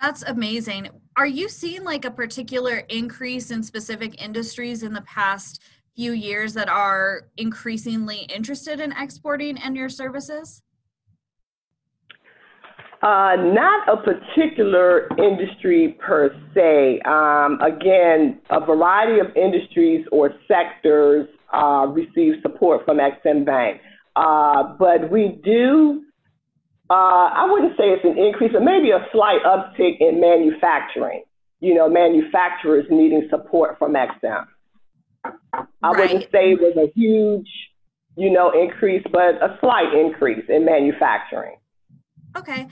That's 0.00 0.22
amazing. 0.22 0.88
Are 1.16 1.26
you 1.26 1.48
seeing 1.48 1.84
like 1.84 2.04
a 2.04 2.10
particular 2.10 2.82
increase 2.88 3.50
in 3.50 3.62
specific 3.62 4.22
industries 4.22 4.82
in 4.82 4.92
the 4.92 5.02
past 5.02 5.62
few 5.94 6.12
years 6.12 6.52
that 6.54 6.68
are 6.68 7.28
increasingly 7.38 8.18
interested 8.34 8.80
in 8.80 8.92
exporting 8.92 9.56
and 9.56 9.76
your 9.76 9.88
services? 9.88 10.62
Uh, 13.02 13.36
not 13.36 13.88
a 13.88 13.96
particular 13.96 15.08
industry 15.18 15.96
per 16.00 16.30
se. 16.54 17.00
Um, 17.02 17.58
again, 17.60 18.40
a 18.50 18.64
variety 18.64 19.20
of 19.20 19.26
industries 19.36 20.04
or 20.10 20.32
sectors 20.48 21.28
uh, 21.52 21.86
receive 21.88 22.34
support 22.42 22.84
from 22.84 22.98
EXIM 22.98 23.44
Bank. 23.44 23.80
Uh, 24.16 24.74
but 24.78 25.10
we 25.10 25.40
do 25.44 26.05
uh, 26.88 26.94
I 27.34 27.48
wouldn't 27.50 27.76
say 27.76 27.90
it's 27.90 28.04
an 28.04 28.18
increase, 28.18 28.52
but 28.52 28.62
maybe 28.62 28.90
a 28.90 29.04
slight 29.12 29.42
uptick 29.44 30.00
in 30.00 30.20
manufacturing. 30.20 31.24
You 31.60 31.74
know, 31.74 31.88
manufacturers 31.88 32.86
needing 32.90 33.28
support 33.30 33.78
from 33.78 33.96
EXIM. 33.96 34.46
I 35.24 35.32
right. 35.82 35.96
wouldn't 35.96 36.30
say 36.30 36.52
it 36.52 36.60
was 36.60 36.76
a 36.76 36.92
huge, 36.94 37.48
you 38.16 38.30
know, 38.30 38.52
increase, 38.52 39.02
but 39.10 39.42
a 39.42 39.56
slight 39.60 39.92
increase 39.94 40.44
in 40.48 40.64
manufacturing. 40.64 41.56
Okay. 42.36 42.68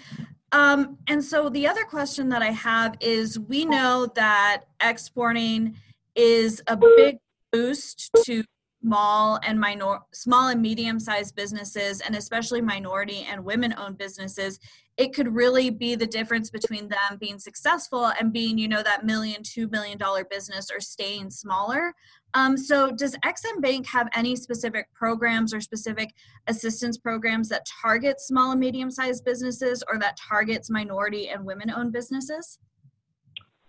Um, 0.52 0.99
and 1.09 1.25
so 1.25 1.49
the 1.49 1.66
other 1.66 1.83
question 1.85 2.28
that 2.28 2.42
I 2.42 2.50
have 2.50 2.97
is 3.00 3.38
we 3.40 3.64
know 3.64 4.06
that 4.14 4.64
exporting 4.80 5.76
is 6.14 6.62
a 6.68 6.76
big 6.76 7.18
boost 7.50 8.11
to 8.25 8.44
small 8.84 9.38
and 9.44 9.58
minor 9.58 9.98
small 10.12 10.48
and 10.48 10.60
medium 10.60 11.00
sized 11.00 11.34
businesses 11.34 12.00
and 12.02 12.14
especially 12.14 12.60
minority 12.60 13.26
and 13.30 13.42
women 13.42 13.74
owned 13.78 13.96
businesses 13.96 14.58
it 14.96 15.12
could 15.14 15.34
really 15.34 15.70
be 15.70 15.94
the 15.94 16.06
difference 16.06 16.50
between 16.50 16.88
them 16.88 17.18
being 17.18 17.38
successful 17.38 18.12
and 18.20 18.32
being 18.32 18.58
you 18.58 18.68
know 18.68 18.82
that 18.82 19.04
million 19.04 19.42
two 19.42 19.68
million 19.68 19.96
dollar 19.96 20.24
business 20.24 20.70
or 20.70 20.80
staying 20.80 21.30
smaller. 21.30 21.94
Um, 22.34 22.56
so 22.56 22.90
does 22.90 23.16
EXIM 23.24 23.60
Bank 23.60 23.86
have 23.86 24.08
any 24.14 24.36
specific 24.36 24.86
programs 24.92 25.54
or 25.54 25.60
specific 25.60 26.14
assistance 26.48 26.98
programs 26.98 27.48
that 27.48 27.66
target 27.82 28.20
small 28.20 28.52
and 28.52 28.60
medium 28.60 28.90
sized 28.90 29.24
businesses 29.24 29.82
or 29.88 29.98
that 29.98 30.16
targets 30.16 30.68
minority 30.68 31.28
and 31.28 31.44
women 31.44 31.70
owned 31.70 31.92
businesses? 31.92 32.58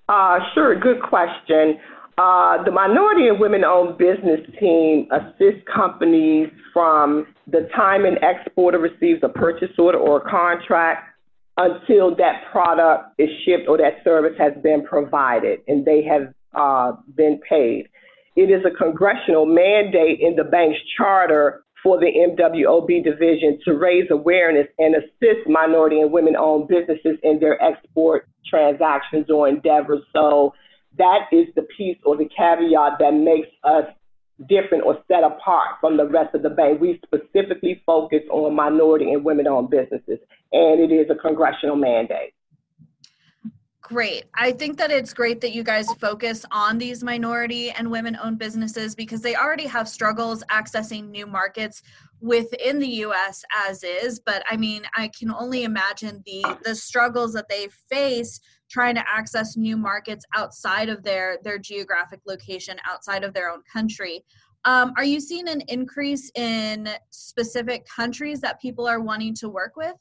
Uh, 0.10 0.40
sure. 0.54 0.80
Good 0.80 1.02
question 1.02 1.80
uh, 2.18 2.64
the 2.64 2.72
minority 2.72 3.28
and 3.28 3.40
women 3.40 3.66
owned 3.66 3.98
business 3.98 4.40
team 4.60 5.08
assists 5.12 5.62
companies 5.74 6.50
from 6.72 7.28
the 7.48 7.68
time 7.76 8.06
an 8.06 8.18
exporter 8.22 8.80
receives 8.80 9.22
a 9.24 9.30
purchase 9.30 9.72
order 9.78 9.98
or 9.98 10.18
a 10.18 10.30
contract 10.30 11.10
until 11.58 12.16
that 12.16 12.44
product 12.52 13.20
is 13.20 13.30
shipped 13.46 13.68
or 13.68 13.78
that 13.78 14.04
service 14.04 14.34
has 14.38 14.54
been 14.64 14.86
provided 14.86 15.60
and 15.68 15.86
they 15.86 16.04
have 16.04 16.34
uh, 16.54 16.94
been 17.16 17.40
paid. 17.50 17.90
It 18.36 18.50
is 18.50 18.64
a 18.66 18.72
congressional 18.72 19.46
mandate 19.46 20.20
in 20.22 20.36
the 20.36 20.44
bank's 20.44 20.80
charter 20.98 21.64
for 21.84 22.00
the 22.00 22.08
MWOB 22.08 23.04
division 23.04 23.60
to 23.66 23.74
raise 23.74 24.10
awareness 24.10 24.68
and 24.80 24.96
assist 24.96 25.48
minority 25.48 26.00
and 26.00 26.12
women 26.12 26.36
owned 26.36 26.68
businesses 26.68 27.18
in 27.24 27.40
their 27.40 27.62
export 27.62 28.28
transactions 28.50 29.30
or 29.30 29.48
endeavors. 29.48 30.02
So 30.12 30.54
that 30.98 31.28
is 31.32 31.48
the 31.56 31.64
piece 31.78 31.98
or 32.04 32.18
the 32.18 32.30
caveat 32.36 33.00
that 33.00 33.14
makes 33.14 33.50
us 33.64 33.86
different 34.50 34.84
or 34.84 34.98
set 35.08 35.24
apart 35.24 35.76
from 35.80 35.98
the 35.98 36.06
rest 36.06 36.36
of 36.36 36.44
the 36.44 36.50
bank. 36.50 36.82
We 36.82 37.00
specifically 37.06 37.82
focus 37.86 38.22
on 38.30 38.56
minority 38.56 39.14
and 39.14 39.24
women 39.24 39.48
owned 39.48 39.70
businesses, 39.70 40.20
and 40.52 40.80
it 40.80 40.94
is 40.94 41.10
a 41.10 41.16
congressional 41.16 41.76
mandate. 41.76 42.34
Great. 43.82 44.24
I 44.34 44.52
think 44.52 44.80
that 44.80 44.90
it's 44.90 45.14
great 45.14 45.42
that 45.42 45.54
you 45.54 45.62
guys 45.62 45.94
focus 46.00 46.44
on 46.50 46.80
these 46.80 47.04
minority 47.04 47.70
and 47.70 47.92
women 47.92 48.18
owned 48.22 48.40
businesses 48.40 48.96
because 48.96 49.22
they 49.22 49.36
already 49.36 49.68
have 49.68 49.88
struggles 49.88 50.44
accessing 50.50 51.10
new 51.10 51.28
markets 51.28 51.84
within 52.20 52.80
the 52.80 52.88
US 52.88 53.44
as 53.68 53.84
is, 53.84 54.20
but 54.20 54.44
I 54.50 54.58
mean, 54.58 54.82
I 54.98 55.10
can 55.10 55.32
only 55.32 55.66
imagine 55.66 56.24
the 56.26 56.58
the 56.64 56.74
struggles 56.74 57.34
that 57.34 57.48
they 57.48 57.68
face 57.88 58.40
trying 58.70 58.96
to 58.96 59.04
access 59.08 59.56
new 59.58 59.78
markets 59.78 60.26
outside 60.36 60.90
of 60.90 61.04
their 61.04 61.38
their 61.44 61.58
geographic 61.58 62.20
location 62.26 62.78
outside 62.90 63.24
of 63.24 63.34
their 63.34 63.50
own 63.50 63.62
country. 63.72 64.24
Um, 64.66 64.94
are 64.98 65.04
you 65.04 65.20
seeing 65.20 65.48
an 65.48 65.62
increase 65.68 66.32
in 66.36 66.90
specific 67.12 67.86
countries 67.88 68.42
that 68.42 68.60
people 68.60 68.88
are 68.88 69.00
wanting 69.00 69.36
to 69.36 69.50
work 69.50 69.76
with? 69.76 69.94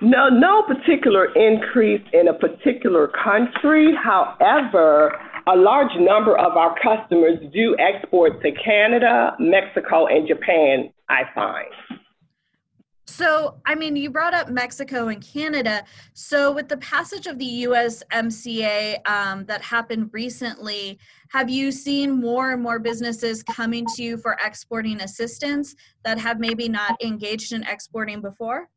No 0.00 0.28
no 0.28 0.62
particular 0.62 1.34
increase 1.34 2.02
in 2.12 2.28
a 2.28 2.34
particular 2.34 3.10
country. 3.24 3.92
However 4.02 5.12
a 5.48 5.56
large 5.56 5.92
number 5.98 6.36
of 6.36 6.58
our 6.58 6.74
customers 6.82 7.38
do 7.54 7.74
export 7.78 8.42
to 8.42 8.50
canada 8.52 9.34
mexico 9.38 10.06
and 10.06 10.28
japan 10.28 10.90
i 11.08 11.22
find 11.34 11.66
so, 13.08 13.54
I 13.64 13.74
mean, 13.74 13.96
you 13.96 14.10
brought 14.10 14.34
up 14.34 14.50
Mexico 14.50 15.08
and 15.08 15.24
Canada. 15.26 15.82
So, 16.12 16.52
with 16.52 16.68
the 16.68 16.76
passage 16.76 17.26
of 17.26 17.38
the 17.38 17.64
USMCA 17.64 19.08
um, 19.08 19.46
that 19.46 19.62
happened 19.62 20.10
recently, 20.12 20.98
have 21.30 21.48
you 21.48 21.72
seen 21.72 22.20
more 22.20 22.52
and 22.52 22.62
more 22.62 22.78
businesses 22.78 23.42
coming 23.42 23.86
to 23.96 24.02
you 24.02 24.18
for 24.18 24.36
exporting 24.44 25.00
assistance 25.00 25.74
that 26.04 26.18
have 26.18 26.38
maybe 26.38 26.68
not 26.68 27.02
engaged 27.02 27.54
in 27.54 27.62
exporting 27.62 28.20
before? 28.20 28.68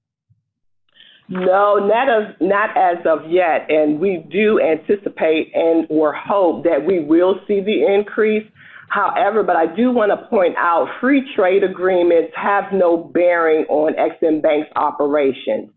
No, 1.28 1.76
not 1.76 2.08
as 2.08 2.34
not 2.40 2.70
as 2.78 3.06
of 3.06 3.30
yet, 3.30 3.70
and 3.70 4.00
we 4.00 4.26
do 4.32 4.62
anticipate 4.62 5.52
and 5.54 5.86
or 5.90 6.14
hope 6.14 6.64
that 6.64 6.86
we 6.86 7.02
will 7.02 7.42
see 7.50 7.60
the 7.60 7.86
increase. 7.86 8.50
However, 8.92 9.42
but 9.42 9.56
I 9.56 9.74
do 9.74 9.90
want 9.90 10.12
to 10.12 10.28
point 10.28 10.54
out 10.58 10.86
free 11.00 11.24
trade 11.34 11.64
agreements 11.64 12.34
have 12.36 12.74
no 12.74 12.98
bearing 12.98 13.64
on 13.70 13.96
EXIM 13.98 14.42
Bank's 14.42 14.70
operations. 14.76 15.70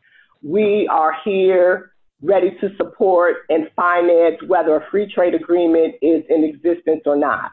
We 0.42 0.88
are 0.90 1.14
here 1.24 1.92
ready 2.22 2.56
to 2.60 2.74
support 2.76 3.36
and 3.50 3.68
finance 3.76 4.36
whether 4.48 4.74
a 4.74 4.90
free 4.90 5.06
trade 5.12 5.32
agreement 5.32 5.94
is 6.02 6.24
in 6.28 6.42
existence 6.42 7.02
or 7.06 7.14
not. 7.14 7.52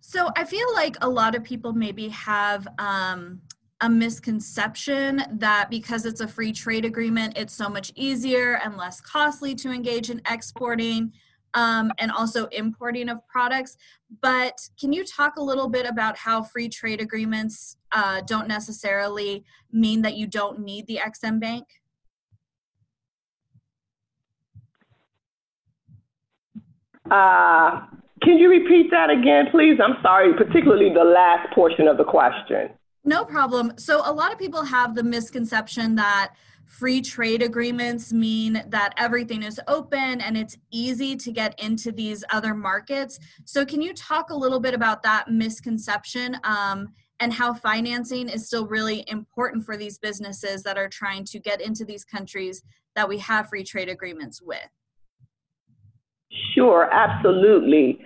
So 0.00 0.30
I 0.36 0.44
feel 0.44 0.66
like 0.74 0.96
a 1.00 1.08
lot 1.08 1.36
of 1.36 1.44
people 1.44 1.72
maybe 1.72 2.08
have 2.08 2.66
um, 2.80 3.40
a 3.80 3.88
misconception 3.88 5.22
that 5.34 5.70
because 5.70 6.04
it's 6.06 6.20
a 6.20 6.26
free 6.26 6.52
trade 6.52 6.84
agreement, 6.84 7.38
it's 7.38 7.54
so 7.54 7.68
much 7.68 7.92
easier 7.94 8.58
and 8.64 8.76
less 8.76 9.00
costly 9.00 9.54
to 9.56 9.70
engage 9.70 10.10
in 10.10 10.20
exporting 10.28 11.12
um, 11.54 11.92
and 11.98 12.10
also 12.10 12.46
importing 12.46 13.08
of 13.08 13.26
products. 13.26 13.76
But 14.20 14.68
can 14.78 14.92
you 14.92 15.04
talk 15.04 15.36
a 15.36 15.42
little 15.42 15.68
bit 15.68 15.86
about 15.86 16.16
how 16.16 16.42
free 16.42 16.68
trade 16.68 17.00
agreements 17.00 17.76
uh, 17.92 18.22
don't 18.22 18.48
necessarily 18.48 19.44
mean 19.72 20.02
that 20.02 20.16
you 20.16 20.26
don't 20.26 20.60
need 20.60 20.86
the 20.86 20.98
EXIM 20.98 21.40
Bank? 21.40 21.64
Uh, 27.10 27.86
can 28.22 28.36
you 28.38 28.50
repeat 28.50 28.90
that 28.90 29.10
again, 29.10 29.46
please? 29.50 29.78
I'm 29.82 29.96
sorry, 30.02 30.34
particularly 30.34 30.92
the 30.92 31.04
last 31.04 31.52
portion 31.54 31.88
of 31.88 31.96
the 31.96 32.04
question. 32.04 32.70
No 33.04 33.24
problem. 33.24 33.72
So, 33.78 34.02
a 34.04 34.12
lot 34.12 34.32
of 34.32 34.38
people 34.38 34.62
have 34.64 34.94
the 34.94 35.02
misconception 35.02 35.94
that 35.94 36.34
free 36.68 37.00
trade 37.00 37.42
agreements 37.42 38.12
mean 38.12 38.62
that 38.68 38.92
everything 38.96 39.42
is 39.42 39.60
open 39.66 40.20
and 40.20 40.36
it's 40.36 40.56
easy 40.70 41.16
to 41.16 41.32
get 41.32 41.58
into 41.60 41.90
these 41.90 42.22
other 42.30 42.54
markets. 42.54 43.18
So, 43.44 43.64
can 43.64 43.80
you 43.80 43.94
talk 43.94 44.30
a 44.30 44.36
little 44.36 44.60
bit 44.60 44.74
about 44.74 45.02
that 45.02 45.30
misconception 45.30 46.36
um, 46.44 46.88
and 47.20 47.32
how 47.32 47.54
financing 47.54 48.28
is 48.28 48.46
still 48.46 48.66
really 48.66 49.04
important 49.08 49.64
for 49.64 49.76
these 49.76 49.98
businesses 49.98 50.62
that 50.62 50.78
are 50.78 50.88
trying 50.88 51.24
to 51.24 51.38
get 51.40 51.60
into 51.60 51.84
these 51.84 52.04
countries 52.04 52.62
that 52.94 53.08
we 53.08 53.18
have 53.18 53.48
free 53.48 53.64
trade 53.64 53.88
agreements 53.88 54.40
with? 54.42 54.68
Sure, 56.54 56.88
absolutely. 56.92 57.98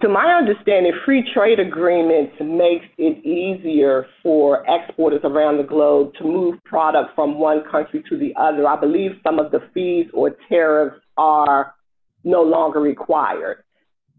To 0.00 0.08
my 0.08 0.32
understanding, 0.32 0.92
free 1.04 1.28
trade 1.34 1.58
agreements 1.58 2.34
makes 2.40 2.86
it 2.98 3.24
easier 3.24 4.06
for 4.22 4.64
exporters 4.68 5.20
around 5.24 5.56
the 5.58 5.64
globe 5.64 6.12
to 6.18 6.24
move 6.24 6.62
product 6.64 7.14
from 7.16 7.38
one 7.38 7.64
country 7.70 8.04
to 8.08 8.16
the 8.16 8.32
other. 8.36 8.66
I 8.66 8.78
believe 8.78 9.12
some 9.24 9.40
of 9.40 9.50
the 9.50 9.60
fees 9.74 10.06
or 10.14 10.36
tariffs 10.48 11.00
are 11.16 11.74
no 12.22 12.42
longer 12.42 12.80
required. 12.80 13.64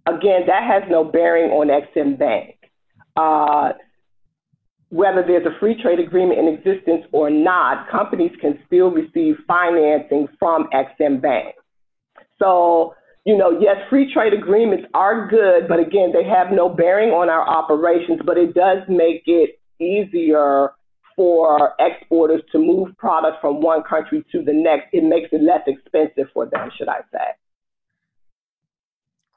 Again, 0.05 0.41
that 0.47 0.63
has 0.63 0.83
no 0.89 1.03
bearing 1.03 1.51
on 1.51 1.67
Exim 1.67 2.19
Bank. 2.19 2.55
Uh, 3.15 3.73
whether 4.89 5.23
there's 5.25 5.45
a 5.45 5.57
free 5.59 5.81
trade 5.81 5.99
agreement 5.99 6.39
in 6.39 6.47
existence 6.47 7.05
or 7.13 7.29
not, 7.29 7.89
companies 7.89 8.31
can 8.41 8.59
still 8.65 8.89
receive 8.89 9.35
financing 9.47 10.27
from 10.39 10.67
Exim 10.73 11.21
Bank. 11.21 11.55
So 12.39 12.95
you 13.25 13.37
know, 13.37 13.59
yes, 13.59 13.77
free 13.89 14.11
trade 14.13 14.33
agreements 14.33 14.85
are 14.93 15.27
good, 15.27 15.67
but 15.67 15.79
again, 15.79 16.11
they 16.13 16.23
have 16.23 16.51
no 16.51 16.69
bearing 16.69 17.09
on 17.09 17.29
our 17.29 17.47
operations, 17.47 18.21
but 18.25 18.37
it 18.37 18.53
does 18.53 18.79
make 18.87 19.23
it 19.25 19.59
easier 19.79 20.71
for 21.15 21.73
exporters 21.79 22.41
to 22.51 22.59
move 22.59 22.97
products 22.97 23.37
from 23.41 23.61
one 23.61 23.83
country 23.83 24.23
to 24.31 24.41
the 24.41 24.53
next. 24.53 24.87
It 24.93 25.03
makes 25.03 25.29
it 25.33 25.41
less 25.43 25.61
expensive 25.67 26.31
for 26.33 26.45
them, 26.45 26.69
should 26.77 26.87
I 26.87 27.01
say. 27.11 27.35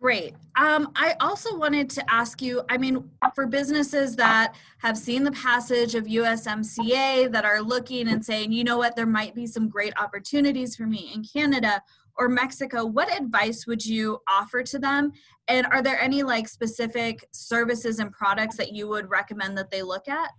Great. 0.00 0.34
Um, 0.56 0.90
I 0.96 1.14
also 1.20 1.56
wanted 1.56 1.88
to 1.90 2.12
ask 2.12 2.42
you 2.42 2.62
I 2.68 2.76
mean, 2.76 3.08
for 3.36 3.46
businesses 3.46 4.16
that 4.16 4.56
have 4.78 4.98
seen 4.98 5.22
the 5.22 5.30
passage 5.30 5.94
of 5.94 6.06
USMCA 6.06 7.30
that 7.30 7.44
are 7.44 7.62
looking 7.62 8.08
and 8.08 8.24
saying, 8.24 8.50
you 8.50 8.64
know 8.64 8.78
what, 8.78 8.96
there 8.96 9.06
might 9.06 9.32
be 9.32 9.46
some 9.46 9.68
great 9.68 9.92
opportunities 9.96 10.74
for 10.74 10.88
me 10.88 11.12
in 11.14 11.22
Canada 11.22 11.82
or 12.18 12.28
Mexico, 12.28 12.84
what 12.84 13.12
advice 13.14 13.66
would 13.66 13.84
you 13.84 14.18
offer 14.28 14.62
to 14.62 14.78
them? 14.78 15.12
And 15.48 15.66
are 15.66 15.82
there 15.82 16.00
any 16.00 16.22
like 16.22 16.48
specific 16.48 17.26
services 17.32 17.98
and 17.98 18.12
products 18.12 18.56
that 18.56 18.72
you 18.72 18.88
would 18.88 19.10
recommend 19.10 19.56
that 19.58 19.70
they 19.70 19.82
look 19.82 20.08
at? 20.08 20.30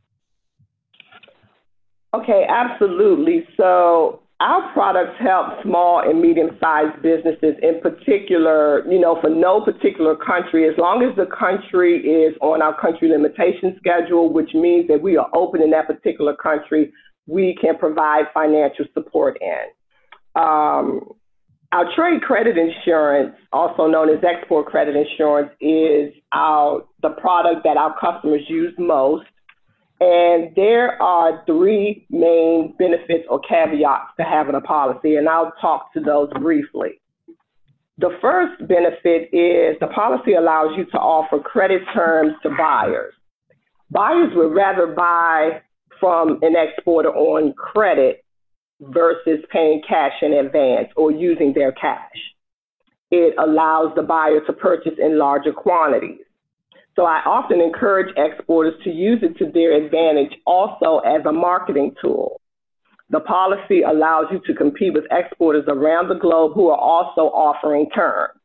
Okay, 2.13 2.45
absolutely. 2.47 3.47
So 3.57 4.21
our 4.39 4.71
products 4.73 5.15
help 5.19 5.63
small 5.63 6.01
and 6.07 6.21
medium-sized 6.21 7.01
businesses 7.01 7.55
in 7.61 7.79
particular, 7.81 8.85
you 8.91 8.99
know, 8.99 9.19
for 9.21 9.29
no 9.29 9.61
particular 9.61 10.15
country, 10.15 10.67
as 10.67 10.75
long 10.77 11.01
as 11.01 11.15
the 11.15 11.25
country 11.27 11.99
is 11.99 12.35
on 12.41 12.61
our 12.61 12.79
country 12.79 13.09
limitation 13.09 13.75
schedule, 13.79 14.31
which 14.31 14.53
means 14.53 14.87
that 14.89 15.01
we 15.01 15.17
are 15.17 15.29
open 15.33 15.61
in 15.61 15.71
that 15.71 15.87
particular 15.87 16.35
country, 16.35 16.91
we 17.25 17.55
can 17.59 17.77
provide 17.77 18.25
financial 18.33 18.85
support 18.93 19.37
in. 19.41 20.41
Um, 20.41 21.13
our 21.73 21.85
trade 21.95 22.21
credit 22.21 22.55
insurance, 22.55 23.35
also 23.51 23.87
known 23.87 24.07
as 24.07 24.23
export 24.23 24.67
credit 24.67 24.95
insurance, 24.95 25.49
is 25.59 26.13
our, 26.31 26.85
the 27.01 27.09
product 27.09 27.63
that 27.63 27.77
our 27.77 27.99
customers 27.99 28.43
use 28.47 28.73
most. 28.77 29.25
And 29.99 30.53
there 30.55 31.01
are 31.01 31.43
three 31.47 32.05
main 32.11 32.75
benefits 32.77 33.25
or 33.27 33.39
caveats 33.39 34.11
to 34.19 34.23
having 34.23 34.53
a 34.53 34.61
policy, 34.61 35.15
and 35.15 35.27
I'll 35.27 35.53
talk 35.59 35.91
to 35.93 35.99
those 35.99 36.29
briefly. 36.39 37.01
The 37.97 38.17
first 38.21 38.59
benefit 38.67 39.33
is 39.33 39.75
the 39.79 39.89
policy 39.95 40.33
allows 40.33 40.77
you 40.77 40.85
to 40.85 40.97
offer 40.97 41.39
credit 41.39 41.81
terms 41.91 42.33
to 42.43 42.49
buyers. 42.55 43.13
Buyers 43.89 44.31
would 44.35 44.53
rather 44.53 44.87
buy 44.87 45.61
from 45.99 46.39
an 46.43 46.53
exporter 46.55 47.09
on 47.09 47.53
credit 47.53 48.22
versus 48.89 49.39
paying 49.51 49.81
cash 49.87 50.13
in 50.21 50.33
advance 50.33 50.89
or 50.95 51.11
using 51.11 51.53
their 51.53 51.71
cash. 51.71 52.17
It 53.11 53.35
allows 53.37 53.93
the 53.95 54.01
buyer 54.01 54.39
to 54.47 54.53
purchase 54.53 54.93
in 54.97 55.19
larger 55.19 55.53
quantities. 55.53 56.25
So 56.95 57.05
I 57.05 57.21
often 57.25 57.59
encourage 57.59 58.13
exporters 58.17 58.73
to 58.83 58.91
use 58.91 59.19
it 59.23 59.37
to 59.37 59.51
their 59.51 59.73
advantage 59.73 60.33
also 60.45 60.99
as 60.99 61.25
a 61.25 61.31
marketing 61.31 61.95
tool. 62.01 62.39
The 63.09 63.19
policy 63.19 63.81
allows 63.81 64.25
you 64.31 64.41
to 64.47 64.53
compete 64.53 64.93
with 64.93 65.05
exporters 65.11 65.65
around 65.67 66.09
the 66.09 66.19
globe 66.19 66.53
who 66.55 66.69
are 66.69 66.77
also 66.77 67.21
offering 67.33 67.89
terms. 67.93 68.39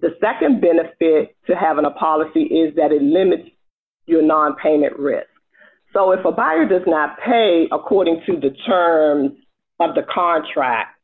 The 0.00 0.10
second 0.20 0.60
benefit 0.60 1.36
to 1.46 1.56
having 1.56 1.84
a 1.84 1.90
policy 1.90 2.42
is 2.42 2.74
that 2.76 2.92
it 2.92 3.02
limits 3.02 3.48
your 4.06 4.22
non 4.22 4.54
payment 4.56 4.98
risk. 4.98 5.28
So 5.92 6.12
if 6.12 6.24
a 6.24 6.32
buyer 6.32 6.66
does 6.66 6.86
not 6.86 7.18
pay 7.24 7.68
according 7.72 8.22
to 8.26 8.36
the 8.36 8.50
terms 8.66 9.32
of 9.80 9.94
the 9.94 10.02
contract, 10.02 10.98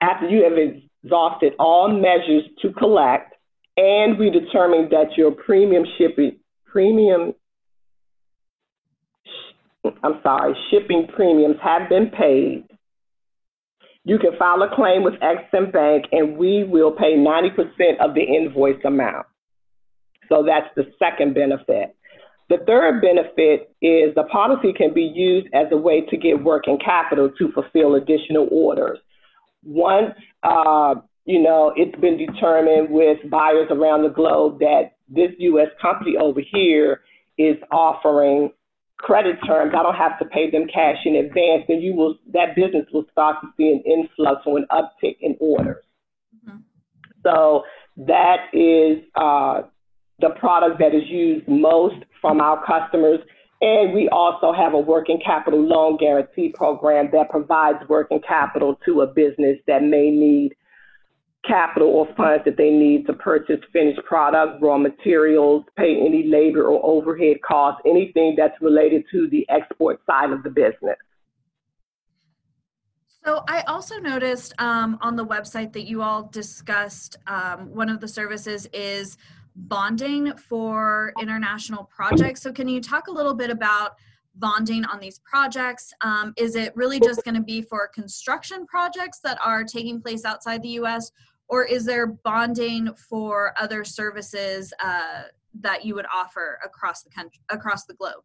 after 0.00 0.28
you 0.28 0.44
have 0.44 0.58
exhausted 0.58 1.54
all 1.58 1.88
measures 1.88 2.44
to 2.62 2.72
collect, 2.72 3.34
and 3.76 4.18
we 4.18 4.30
determine 4.30 4.88
that 4.90 5.16
your 5.16 5.32
premium 5.32 5.84
shipping 5.98 6.38
premium 6.66 7.34
I'm 10.02 10.20
sorry, 10.22 10.54
shipping 10.70 11.08
premiums 11.14 11.56
have 11.62 11.88
been 11.88 12.10
paid. 12.10 12.64
You 14.04 14.18
can 14.18 14.36
file 14.38 14.62
a 14.62 14.74
claim 14.74 15.02
with 15.02 15.14
Exim 15.14 15.72
Bank 15.72 16.06
and 16.12 16.36
we 16.36 16.64
will 16.64 16.92
pay 16.92 17.16
90% 17.16 17.98
of 18.00 18.14
the 18.14 18.22
invoice 18.22 18.82
amount. 18.84 19.26
So 20.28 20.44
that's 20.46 20.68
the 20.74 20.90
second 20.98 21.34
benefit. 21.34 21.96
The 22.48 22.58
third 22.66 23.00
benefit 23.00 23.74
is 23.80 24.14
the 24.14 24.24
policy 24.30 24.72
can 24.72 24.92
be 24.92 25.10
used 25.14 25.48
as 25.54 25.66
a 25.72 25.76
way 25.76 26.02
to 26.02 26.16
get 26.16 26.42
working 26.42 26.78
capital 26.78 27.30
to 27.38 27.52
fulfill 27.52 27.94
additional 27.94 28.48
orders. 28.50 28.98
Once, 29.62 30.14
uh, 30.42 30.94
you 31.24 31.42
know, 31.42 31.72
it's 31.74 31.98
been 32.00 32.18
determined 32.18 32.90
with 32.90 33.18
buyers 33.30 33.68
around 33.70 34.02
the 34.02 34.10
globe 34.10 34.58
that 34.58 34.96
this 35.08 35.30
U.S. 35.38 35.68
company 35.80 36.16
over 36.20 36.40
here 36.52 37.00
is 37.38 37.56
offering 37.70 38.50
credit 38.98 39.36
terms, 39.46 39.72
I 39.76 39.82
don't 39.82 39.94
have 39.96 40.18
to 40.18 40.24
pay 40.24 40.50
them 40.50 40.66
cash 40.72 40.98
in 41.04 41.16
advance, 41.16 41.64
then 41.68 41.80
you 41.80 41.94
will 41.94 42.16
that 42.32 42.54
business 42.56 42.86
will 42.92 43.04
start 43.12 43.36
to 43.42 43.48
see 43.56 43.68
an 43.68 43.82
influx 43.84 44.42
or 44.46 44.58
an 44.58 44.66
uptick 44.70 45.16
in 45.20 45.36
orders. 45.40 45.84
Mm-hmm. 46.48 46.58
So 47.22 47.64
that 47.96 48.46
is 48.52 49.04
uh, 49.14 49.62
the 50.20 50.30
product 50.38 50.78
that 50.78 50.94
is 50.94 51.08
used 51.08 51.46
most 51.48 51.96
from 52.20 52.40
our 52.40 52.64
customers. 52.64 53.20
And 53.60 53.94
we 53.94 54.08
also 54.10 54.52
have 54.52 54.74
a 54.74 54.78
working 54.78 55.20
capital 55.24 55.60
loan 55.60 55.96
guarantee 55.96 56.52
program 56.54 57.08
that 57.12 57.30
provides 57.30 57.78
working 57.88 58.20
capital 58.26 58.78
to 58.84 59.02
a 59.02 59.06
business 59.06 59.58
that 59.66 59.82
may 59.82 60.10
need 60.10 60.54
capital 61.46 61.88
or 61.88 62.06
funds 62.16 62.44
that 62.44 62.56
they 62.56 62.70
need 62.70 63.06
to 63.06 63.12
purchase 63.12 63.60
finished 63.72 64.00
product, 64.04 64.62
raw 64.62 64.78
materials, 64.78 65.64
pay 65.76 66.00
any 66.00 66.24
labor 66.26 66.64
or 66.64 66.84
overhead 66.84 67.36
costs, 67.46 67.82
anything 67.86 68.34
that's 68.36 68.54
related 68.60 69.04
to 69.12 69.28
the 69.30 69.46
export 69.48 70.00
side 70.06 70.30
of 70.30 70.42
the 70.42 70.50
business. 70.50 70.96
So 73.24 73.42
I 73.48 73.62
also 73.62 73.98
noticed 73.98 74.52
um, 74.58 74.98
on 75.00 75.16
the 75.16 75.24
website 75.24 75.72
that 75.72 75.84
you 75.84 76.02
all 76.02 76.24
discussed 76.24 77.16
um, 77.26 77.74
one 77.74 77.88
of 77.88 78.00
the 78.00 78.08
services 78.08 78.68
is 78.74 79.16
bonding 79.56 80.36
for 80.36 81.12
international 81.20 81.84
projects. 81.84 82.42
So, 82.42 82.52
can 82.52 82.68
you 82.68 82.80
talk 82.80 83.08
a 83.08 83.12
little 83.12 83.34
bit 83.34 83.50
about 83.50 83.92
bonding 84.36 84.84
on 84.86 85.00
these 85.00 85.20
projects? 85.20 85.92
Um, 86.00 86.34
is 86.36 86.56
it 86.56 86.74
really 86.74 87.00
just 87.00 87.24
going 87.24 87.36
to 87.36 87.42
be 87.42 87.62
for 87.62 87.88
construction 87.88 88.66
projects 88.66 89.20
that 89.20 89.38
are 89.44 89.64
taking 89.64 90.00
place 90.00 90.24
outside 90.24 90.62
the 90.62 90.70
US, 90.80 91.10
or 91.48 91.64
is 91.64 91.84
there 91.84 92.06
bonding 92.06 92.92
for 92.94 93.54
other 93.60 93.84
services 93.84 94.72
uh, 94.82 95.22
that 95.60 95.84
you 95.84 95.94
would 95.94 96.06
offer 96.12 96.58
across 96.64 97.02
the 97.02 97.10
country, 97.10 97.40
across 97.50 97.84
the 97.84 97.94
globe? 97.94 98.24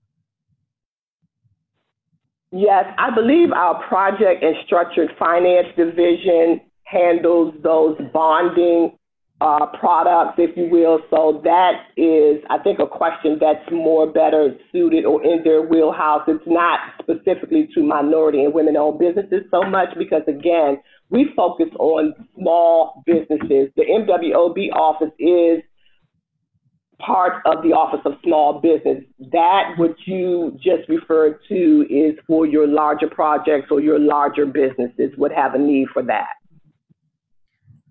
Yes, 2.52 2.86
I 2.98 3.14
believe 3.14 3.52
our 3.52 3.88
project 3.88 4.44
and 4.44 4.56
structured 4.66 5.12
finance 5.20 5.68
division 5.78 6.62
handles 6.84 7.54
those 7.62 7.96
bonding 8.12 8.98
uh, 9.42 9.66
products, 9.80 10.36
if 10.38 10.56
you 10.58 10.68
will. 10.70 11.00
So 11.10 11.42
that 11.44 11.88
is, 11.96 12.44
I 12.50 12.58
think, 12.58 12.80
a 12.80 12.88
question 12.88 13.38
that's 13.40 13.64
more 13.72 14.12
better 14.12 14.56
suited 14.72 15.06
or 15.06 15.24
in 15.24 15.44
their 15.44 15.62
wheelhouse. 15.62 16.24
It's 16.28 16.44
not 16.46 16.80
specifically 17.02 17.70
to 17.74 17.82
minority 17.82 18.44
and 18.44 18.54
women-owned 18.54 19.00
businesses 19.00 19.44
so 19.50 19.64
much 19.64 19.90
because, 19.98 20.24
again, 20.28 20.82
we 21.10 21.32
focus 21.36 21.70
on 21.80 22.14
small 22.38 23.02
businesses. 23.06 23.72
The 23.76 23.86
MWOB 23.90 24.72
office 24.74 25.14
is 25.18 25.64
part 27.00 27.42
of 27.46 27.64
the 27.64 27.70
Office 27.70 28.02
of 28.04 28.14
Small 28.26 28.60
Business. 28.60 29.04
That, 29.32 29.76
what 29.78 29.96
you 30.06 30.60
just 30.62 30.90
referred 30.90 31.40
to, 31.48 31.86
is 31.90 32.20
for 32.28 32.46
your 32.46 32.68
larger 32.68 33.08
projects 33.08 33.70
or 33.72 33.80
your 33.80 34.00
larger 34.00 34.46
businesses 34.46 35.12
would 35.18 35.32
have 35.32 35.54
a 35.54 35.58
need 35.58 35.88
for 35.94 36.04
that. 36.04 36.34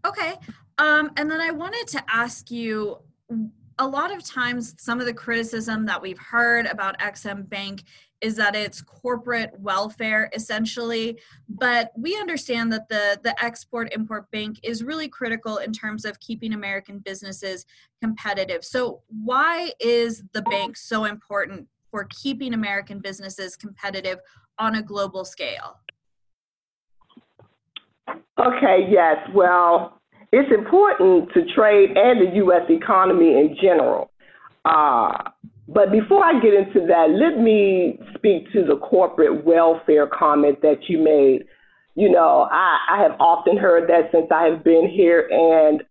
Okay. 0.07 0.35
Um, 0.79 1.11
and 1.17 1.31
then 1.31 1.41
I 1.41 1.51
wanted 1.51 1.87
to 1.89 2.05
ask 2.09 2.51
you 2.51 2.99
a 3.81 3.87
lot 3.87 4.13
of 4.13 4.25
times, 4.25 4.75
some 4.79 5.01
of 5.01 5.07
the 5.07 5.15
criticism 5.15 5.87
that 5.87 6.01
we've 6.01 6.19
heard 6.19 6.67
about 6.67 6.97
Ex-Im 7.01 7.45
Bank 7.45 7.85
is 8.21 8.35
that 8.37 8.57
it's 8.57 8.83
corporate 8.83 9.53
welfare 9.61 10.31
essentially. 10.35 11.19
But 11.49 11.93
we 11.97 12.17
understand 12.17 12.73
that 12.73 12.89
the 12.89 13.21
the 13.23 13.43
export 13.43 13.93
import 13.93 14.31
bank 14.31 14.59
is 14.63 14.83
really 14.83 15.09
critical 15.09 15.59
in 15.59 15.73
terms 15.73 16.05
of 16.05 16.19
keeping 16.21 16.53
american 16.53 16.99
businesses 16.99 17.65
competitive. 18.03 18.65
So 18.65 19.03
why 19.09 19.73
is 19.81 20.25
the 20.33 20.43
bank 20.43 20.77
so 20.77 21.05
important 21.05 21.69
for 21.91 22.09
keeping 22.11 22.55
american 22.55 22.99
businesses 22.99 23.57
competitive 23.57 24.19
on 24.59 24.75
a 24.75 24.83
global 24.83 25.25
scale? 25.25 25.79
Okay 28.39 28.89
yes. 28.91 29.17
Well 29.33 29.98
it's 30.33 30.53
important 30.53 31.33
to 31.33 31.45
trade 31.55 31.91
and 31.97 32.21
the 32.21 32.37
U.S. 32.37 32.63
economy 32.69 33.33
in 33.33 33.57
general. 33.61 34.11
Uh, 34.65 35.31
but 35.69 35.93
before 35.93 36.25
I 36.25 36.41
get 36.41 36.55
into 36.55 36.87
that, 36.87 37.09
let 37.11 37.43
me 37.43 37.99
speak 38.15 38.51
to 38.53 38.65
the 38.65 38.77
corporate 38.77 39.45
welfare 39.45 40.07
comment 40.07 40.61
that 40.63 40.89
you 40.89 40.99
made. 40.99 41.47
You 41.95 42.11
know, 42.11 42.49
I, 42.51 42.79
I 42.91 43.03
have 43.03 43.21
often 43.21 43.57
heard 43.57 43.89
that 43.89 44.11
since 44.13 44.27
I 44.31 44.45
have 44.45 44.65
been 44.65 44.89
here, 44.89 45.29
and 45.31 45.83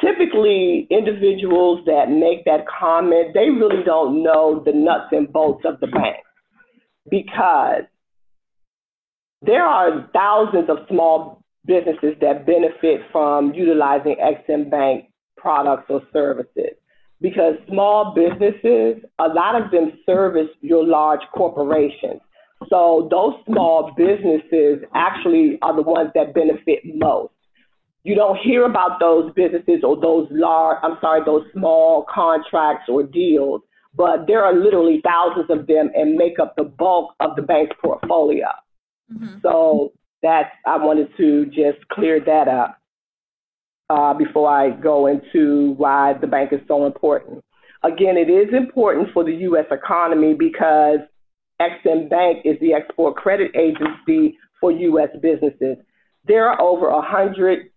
typically 0.00 0.86
individuals 0.90 1.80
that 1.86 2.06
make 2.08 2.44
that 2.46 2.66
comment, 2.66 3.34
they 3.34 3.50
really 3.50 3.84
don't 3.84 4.22
know 4.22 4.62
the 4.64 4.72
nuts 4.72 5.12
and 5.12 5.32
bolts 5.32 5.64
of 5.64 5.78
the 5.80 5.86
bank 5.86 6.16
because 7.08 7.82
there 9.42 9.64
are 9.64 10.08
thousands 10.12 10.68
of 10.68 10.78
small 10.88 11.39
businesses 11.70 12.16
that 12.20 12.46
benefit 12.46 13.00
from 13.12 13.54
utilizing 13.54 14.16
Ex-Im 14.20 14.68
Bank 14.68 15.04
products 15.36 15.86
or 15.88 16.02
services. 16.12 16.74
Because 17.20 17.54
small 17.68 18.12
businesses, 18.14 19.04
a 19.18 19.28
lot 19.28 19.54
of 19.60 19.70
them 19.70 19.92
service 20.04 20.48
your 20.62 20.84
large 20.84 21.20
corporations. 21.32 22.20
So 22.68 23.08
those 23.10 23.34
small 23.46 23.92
businesses 23.96 24.82
actually 24.94 25.58
are 25.62 25.76
the 25.76 25.82
ones 25.82 26.10
that 26.14 26.34
benefit 26.34 26.80
most. 26.84 27.32
You 28.02 28.14
don't 28.14 28.38
hear 28.38 28.64
about 28.64 28.98
those 28.98 29.32
businesses 29.34 29.84
or 29.84 30.00
those 30.00 30.26
large, 30.30 30.78
I'm 30.82 30.96
sorry, 31.00 31.20
those 31.24 31.44
small 31.52 32.06
contracts 32.12 32.88
or 32.88 33.02
deals, 33.02 33.60
but 33.94 34.26
there 34.26 34.42
are 34.44 34.54
literally 34.54 35.02
thousands 35.04 35.50
of 35.50 35.66
them 35.66 35.90
and 35.94 36.16
make 36.16 36.38
up 36.38 36.56
the 36.56 36.64
bulk 36.64 37.14
of 37.20 37.36
the 37.36 37.42
bank's 37.42 37.76
portfolio. 37.82 38.48
Mm-hmm. 39.12 39.38
So 39.42 39.92
that 40.22 40.52
I 40.66 40.76
wanted 40.76 41.08
to 41.16 41.46
just 41.46 41.86
clear 41.92 42.20
that 42.20 42.48
up 42.48 42.78
uh, 43.88 44.14
before 44.14 44.48
I 44.48 44.70
go 44.70 45.06
into 45.06 45.74
why 45.76 46.14
the 46.20 46.26
bank 46.26 46.52
is 46.52 46.60
so 46.68 46.86
important. 46.86 47.42
Again, 47.82 48.16
it 48.16 48.30
is 48.30 48.54
important 48.54 49.08
for 49.12 49.24
the 49.24 49.32
U.S. 49.32 49.66
economy 49.70 50.34
because 50.34 51.00
Exim 51.60 52.08
Bank 52.08 52.38
is 52.44 52.56
the 52.60 52.74
export 52.74 53.16
credit 53.16 53.52
agency 53.56 54.38
for 54.60 54.70
U.S. 54.70 55.08
businesses. 55.20 55.76
There 56.26 56.48
are 56.48 56.60
over 56.60 56.90
100 56.90 57.70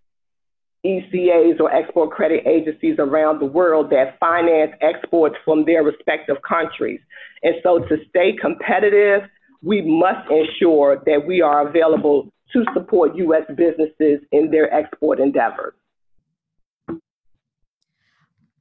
ECAs 0.84 1.58
or 1.60 1.72
export 1.74 2.10
credit 2.10 2.46
agencies 2.46 2.96
around 2.98 3.40
the 3.40 3.46
world 3.46 3.90
that 3.90 4.18
finance 4.20 4.72
exports 4.82 5.34
from 5.44 5.64
their 5.64 5.82
respective 5.82 6.36
countries. 6.46 7.00
And 7.42 7.54
so 7.62 7.78
to 7.78 7.96
stay 8.10 8.36
competitive, 8.38 9.22
we 9.62 9.80
must 9.80 10.30
ensure 10.30 11.02
that 11.06 11.26
we 11.26 11.40
are 11.40 11.66
available 11.66 12.30
to 12.52 12.64
support 12.72 13.16
U.S. 13.16 13.42
businesses 13.56 14.20
in 14.32 14.50
their 14.50 14.72
export 14.72 15.20
endeavors. 15.20 15.74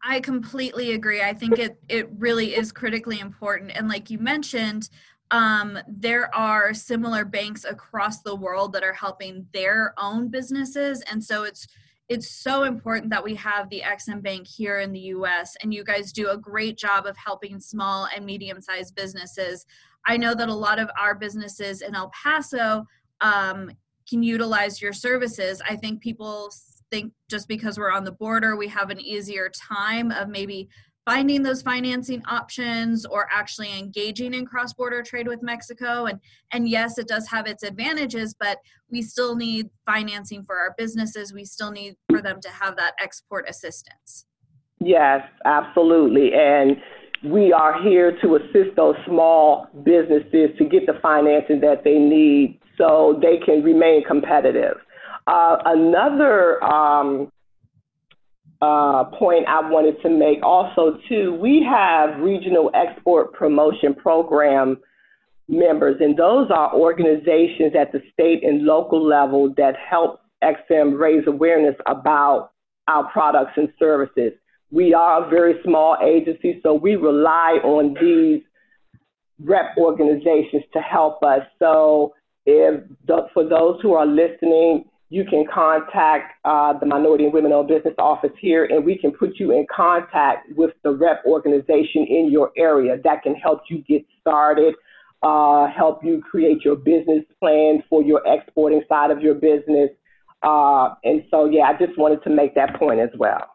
I 0.03 0.19
completely 0.19 0.93
agree. 0.93 1.21
I 1.21 1.33
think 1.33 1.59
it 1.59 1.77
it 1.87 2.09
really 2.17 2.55
is 2.55 2.71
critically 2.71 3.19
important. 3.19 3.71
And 3.73 3.87
like 3.87 4.09
you 4.09 4.19
mentioned, 4.19 4.89
um, 5.31 5.79
there 5.87 6.33
are 6.35 6.73
similar 6.73 7.23
banks 7.23 7.63
across 7.63 8.21
the 8.21 8.35
world 8.35 8.73
that 8.73 8.83
are 8.83 8.93
helping 8.93 9.47
their 9.53 9.93
own 9.97 10.27
businesses, 10.27 11.01
and 11.09 11.23
so 11.23 11.43
it's 11.43 11.67
it's 12.09 12.29
so 12.29 12.63
important 12.63 13.09
that 13.11 13.23
we 13.23 13.33
have 13.35 13.69
the 13.69 13.81
Ex-Im 13.81 14.19
Bank 14.19 14.45
here 14.45 14.79
in 14.79 14.91
the 14.91 14.99
U.S. 14.99 15.55
And 15.63 15.73
you 15.73 15.85
guys 15.85 16.11
do 16.11 16.29
a 16.29 16.37
great 16.37 16.77
job 16.77 17.05
of 17.05 17.15
helping 17.15 17.59
small 17.61 18.09
and 18.13 18.25
medium 18.25 18.59
sized 18.59 18.93
businesses. 18.93 19.65
I 20.05 20.17
know 20.17 20.35
that 20.35 20.49
a 20.49 20.53
lot 20.53 20.79
of 20.79 20.89
our 20.99 21.15
businesses 21.15 21.81
in 21.81 21.95
El 21.95 22.11
Paso 22.11 22.85
um, 23.23 23.71
can 24.07 24.21
utilize 24.21 24.81
your 24.81 24.93
services. 24.93 25.61
I 25.67 25.75
think 25.75 26.01
people 26.01 26.51
think 26.91 27.11
just 27.29 27.47
because 27.47 27.79
we're 27.79 27.91
on 27.91 28.03
the 28.03 28.11
border, 28.11 28.55
we 28.55 28.67
have 28.67 28.91
an 28.91 29.01
easier 29.01 29.49
time 29.49 30.11
of 30.11 30.29
maybe 30.29 30.69
finding 31.05 31.43
those 31.43 31.61
financing 31.61 32.23
options 32.27 33.05
or 33.05 33.27
actually 33.31 33.77
engaging 33.77 34.33
in 34.33 34.45
cross-border 34.45 35.01
trade 35.03 35.27
with 35.27 35.41
Mexico. 35.41 36.05
And 36.05 36.19
and 36.51 36.69
yes 36.69 36.97
it 36.97 37.07
does 37.07 37.27
have 37.27 37.45
its 37.45 37.63
advantages 37.63 38.33
but 38.33 38.59
we 38.89 39.01
still 39.01 39.35
need 39.35 39.69
financing 39.85 40.43
for 40.43 40.55
our 40.55 40.73
businesses. 40.77 41.33
We 41.33 41.45
still 41.45 41.71
need 41.71 41.95
for 42.09 42.21
them 42.21 42.39
to 42.41 42.49
have 42.49 42.77
that 42.77 42.93
export 43.01 43.49
assistance. 43.49 44.25
Yes 44.79 45.21
absolutely. 45.43 46.33
And 46.33 46.77
we 47.25 47.51
are 47.51 47.81
here 47.81 48.17
to 48.21 48.35
assist 48.35 48.75
those 48.75 48.95
small 49.05 49.67
businesses 49.83 50.51
to 50.57 50.65
get 50.65 50.85
the 50.85 50.99
financing 51.01 51.59
that 51.61 51.83
they 51.83 51.97
need 51.97 52.59
so 52.77 53.19
they 53.21 53.37
can 53.45 53.63
remain 53.63 54.03
competitive. 54.03 54.77
Uh, 55.27 55.57
another 55.65 56.63
um, 56.63 57.31
uh, 58.61 59.03
point 59.05 59.45
I 59.47 59.69
wanted 59.69 60.01
to 60.01 60.09
make 60.09 60.39
also 60.43 60.97
too, 61.09 61.37
we 61.41 61.65
have 61.69 62.19
regional 62.19 62.71
export 62.73 63.33
promotion 63.33 63.93
program 63.93 64.77
members, 65.47 65.97
and 65.99 66.17
those 66.17 66.49
are 66.49 66.73
organizations 66.73 67.73
at 67.77 67.91
the 67.91 68.01
state 68.11 68.43
and 68.43 68.63
local 68.63 69.05
level 69.05 69.53
that 69.57 69.75
help 69.75 70.21
Ex-Im 70.41 70.93
raise 70.95 71.25
awareness 71.27 71.75
about 71.87 72.51
our 72.87 73.09
products 73.11 73.53
and 73.55 73.69
services. 73.79 74.33
We 74.71 74.93
are 74.93 75.25
a 75.25 75.29
very 75.29 75.55
small 75.63 75.97
agency, 76.03 76.59
so 76.63 76.73
we 76.73 76.95
rely 76.95 77.59
on 77.63 77.95
these 78.01 78.41
rep 79.41 79.77
organizations 79.77 80.63
to 80.73 80.79
help 80.79 81.21
us. 81.23 81.41
So 81.59 82.13
if 82.45 82.83
for 83.33 83.47
those 83.47 83.79
who 83.81 83.93
are 83.93 84.05
listening, 84.05 84.85
you 85.09 85.23
can 85.23 85.45
contact 85.53 86.33
uh, 86.43 86.73
the 86.79 86.87
Minority 86.87 87.25
and 87.25 87.33
Women 87.33 87.51
Owned 87.51 87.67
Business 87.67 87.93
Office 87.99 88.31
here, 88.39 88.65
and 88.65 88.83
we 88.83 88.97
can 88.97 89.11
put 89.11 89.37
you 89.37 89.51
in 89.51 89.67
contact 89.73 90.51
with 90.55 90.71
the 90.83 90.91
rep 90.91 91.23
organization 91.25 92.07
in 92.09 92.29
your 92.31 92.51
area 92.57 92.97
that 93.03 93.21
can 93.21 93.35
help 93.35 93.61
you 93.69 93.83
get 93.87 94.03
started, 94.19 94.73
uh, 95.21 95.67
help 95.67 96.03
you 96.03 96.19
create 96.19 96.65
your 96.65 96.75
business 96.75 97.23
plan 97.39 97.83
for 97.89 98.01
your 98.01 98.23
exporting 98.25 98.81
side 98.89 99.11
of 99.11 99.21
your 99.21 99.35
business. 99.35 99.91
Uh, 100.41 100.95
and 101.03 101.23
so, 101.29 101.45
yeah, 101.45 101.63
I 101.63 101.77
just 101.77 101.97
wanted 101.97 102.23
to 102.23 102.31
make 102.31 102.55
that 102.55 102.75
point 102.79 102.99
as 102.99 103.09
well. 103.17 103.52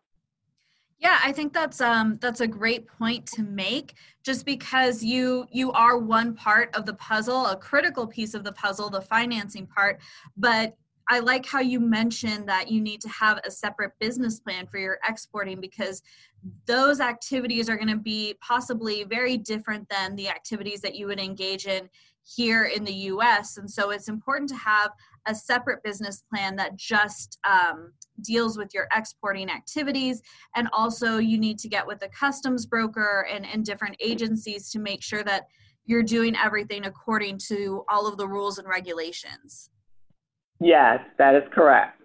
Yeah, 1.01 1.19
I 1.23 1.31
think 1.31 1.53
that's 1.53 1.81
um 1.81 2.19
that's 2.21 2.41
a 2.41 2.47
great 2.47 2.89
point 2.89 3.27
to 3.27 3.43
make 3.43 3.95
just 4.25 4.45
because 4.45 5.03
you 5.03 5.47
you 5.51 5.71
are 5.73 5.97
one 5.99 6.35
part 6.35 6.75
of 6.75 6.87
the 6.87 6.95
puzzle, 6.95 7.47
a 7.47 7.57
critical 7.57 8.07
piece 8.07 8.35
of 8.35 8.43
the 8.43 8.53
puzzle, 8.53 8.91
the 8.91 9.01
financing 9.01 9.67
part, 9.67 10.01
but 10.37 10.77
I 11.11 11.21
like 11.21 11.47
how 11.47 11.61
you 11.61 11.81
mentioned 11.81 12.49
that 12.49 12.71
you 12.71 12.81
need 12.83 13.01
to 13.01 13.09
have 13.09 13.41
a 13.47 13.51
separate 13.51 13.93
business 13.99 14.41
plan 14.41 14.67
for 14.67 14.79
your 14.79 14.99
exporting 15.09 15.59
because 15.61 16.03
those 16.67 17.01
activities 17.01 17.71
are 17.71 17.77
going 17.77 17.89
to 17.89 17.97
be 17.97 18.35
possibly 18.43 19.05
very 19.05 19.39
different 19.39 19.89
than 19.89 20.17
the 20.17 20.29
activities 20.29 20.83
that 20.83 20.95
you 20.95 21.07
would 21.07 21.19
engage 21.19 21.67
in 21.67 21.89
here 22.25 22.65
in 22.65 22.85
the 22.85 22.93
US. 22.93 23.57
And 23.57 23.71
so 23.71 23.91
it's 23.91 24.09
important 24.09 24.51
to 24.51 24.57
have 24.57 24.91
a 25.29 25.35
separate 25.35 25.83
business 25.85 26.25
plan 26.29 26.57
that 26.57 26.77
just 26.77 27.39
um, 27.49 27.93
deals 28.23 28.59
with 28.59 28.73
your 28.75 28.89
exporting 28.97 29.51
activities. 29.51 30.23
And 30.57 30.69
also, 30.73 31.19
you 31.19 31.39
need 31.39 31.59
to 31.61 31.69
get 31.69 31.87
with 31.87 32.03
a 32.03 32.09
customs 32.09 32.67
broker 32.67 33.27
and, 33.31 33.47
and 33.47 33.65
different 33.65 33.97
agencies 34.01 34.71
to 34.71 34.79
make 34.79 35.03
sure 35.03 35.23
that 35.23 35.47
you're 35.85 36.03
doing 36.03 36.35
everything 36.37 36.87
according 36.87 37.39
to 37.49 37.85
all 37.89 38.07
of 38.07 38.17
the 38.17 38.27
rules 38.27 38.59
and 38.59 38.67
regulations. 38.67 39.71
Yes, 40.61 41.01
that 41.19 41.35
is 41.35 41.45
correct. 41.53 42.03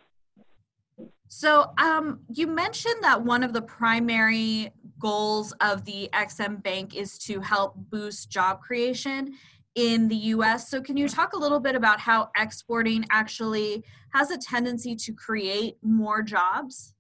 So, 1.28 1.72
um, 1.80 2.20
you 2.32 2.46
mentioned 2.46 3.02
that 3.02 3.24
one 3.24 3.44
of 3.44 3.54
the 3.54 3.62
primary 3.64 4.72
goals 5.00 5.52
of 5.62 5.84
the 5.84 6.08
Ex-Im 6.14 6.58
Bank 6.58 6.96
is 6.96 7.18
to 7.20 7.42
help 7.42 7.74
boost 7.76 8.30
job 8.30 8.62
creation 8.62 9.34
in 9.76 10.08
the 10.08 10.16
US. 10.16 10.70
So, 10.70 10.82
can 10.82 10.98
you 10.98 11.08
talk 11.08 11.34
a 11.34 11.38
little 11.38 11.60
bit 11.60 11.76
about 11.76 12.00
how 12.00 12.30
exporting 12.38 13.06
actually 13.12 13.84
has 14.14 14.32
a 14.32 14.38
tendency 14.38 14.96
to 14.96 15.14
create 15.14 15.78
more 15.82 16.22
jobs? 16.22 16.94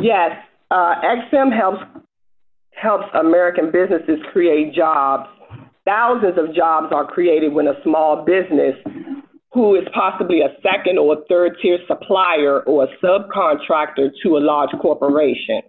Yes, 0.00 0.30
uh, 0.70 0.94
Ex-Im 1.02 1.50
helps 1.50 1.82
helps 2.72 3.06
American 3.14 3.72
businesses 3.72 4.18
create 4.32 4.72
jobs. 4.72 5.28
Thousands 5.84 6.38
of 6.38 6.54
jobs 6.54 6.92
are 6.92 7.04
created 7.06 7.52
when 7.52 7.66
a 7.66 7.74
small 7.82 8.24
business 8.24 8.76
who 9.52 9.74
is 9.74 9.84
possibly 9.94 10.40
a 10.40 10.54
second 10.62 10.98
or 10.98 11.24
third 11.28 11.56
tier 11.62 11.78
supplier 11.86 12.60
or 12.62 12.84
a 12.84 12.88
subcontractor 13.02 14.10
to 14.22 14.36
a 14.36 14.40
large 14.40 14.70
corporation. 14.80 15.62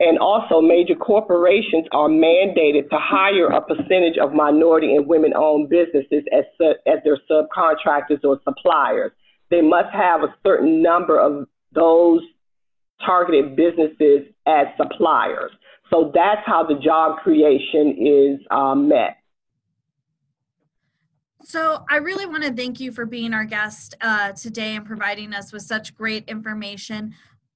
And 0.00 0.18
also, 0.18 0.60
major 0.60 0.94
corporations 0.94 1.86
are 1.90 2.08
mandated 2.08 2.88
to 2.90 2.98
hire 3.00 3.48
a 3.48 3.60
percentage 3.60 4.16
of 4.22 4.32
minority 4.32 4.94
and 4.94 5.08
women 5.08 5.32
owned 5.34 5.68
businesses 5.68 6.22
as, 6.32 6.44
as 6.86 6.98
their 7.02 7.18
subcontractors 7.28 8.22
or 8.22 8.38
suppliers. 8.44 9.10
They 9.50 9.60
must 9.60 9.92
have 9.92 10.22
a 10.22 10.32
certain 10.46 10.82
number 10.82 11.18
of 11.18 11.48
those 11.72 12.20
targeted 13.04 13.56
businesses 13.56 14.28
as 14.46 14.66
suppliers. 14.76 15.50
So 15.90 16.12
that's 16.14 16.42
how 16.46 16.64
the 16.64 16.74
job 16.74 17.18
creation 17.18 17.96
is 17.98 18.46
um, 18.52 18.88
met. 18.88 19.16
So, 21.44 21.84
I 21.88 21.96
really 21.96 22.26
want 22.26 22.42
to 22.44 22.52
thank 22.52 22.80
you 22.80 22.90
for 22.92 23.06
being 23.06 23.32
our 23.32 23.44
guest 23.44 23.94
uh, 24.00 24.32
today 24.32 24.74
and 24.74 24.84
providing 24.84 25.32
us 25.32 25.52
with 25.52 25.62
such 25.62 25.94
great 25.94 26.28
information. 26.28 27.14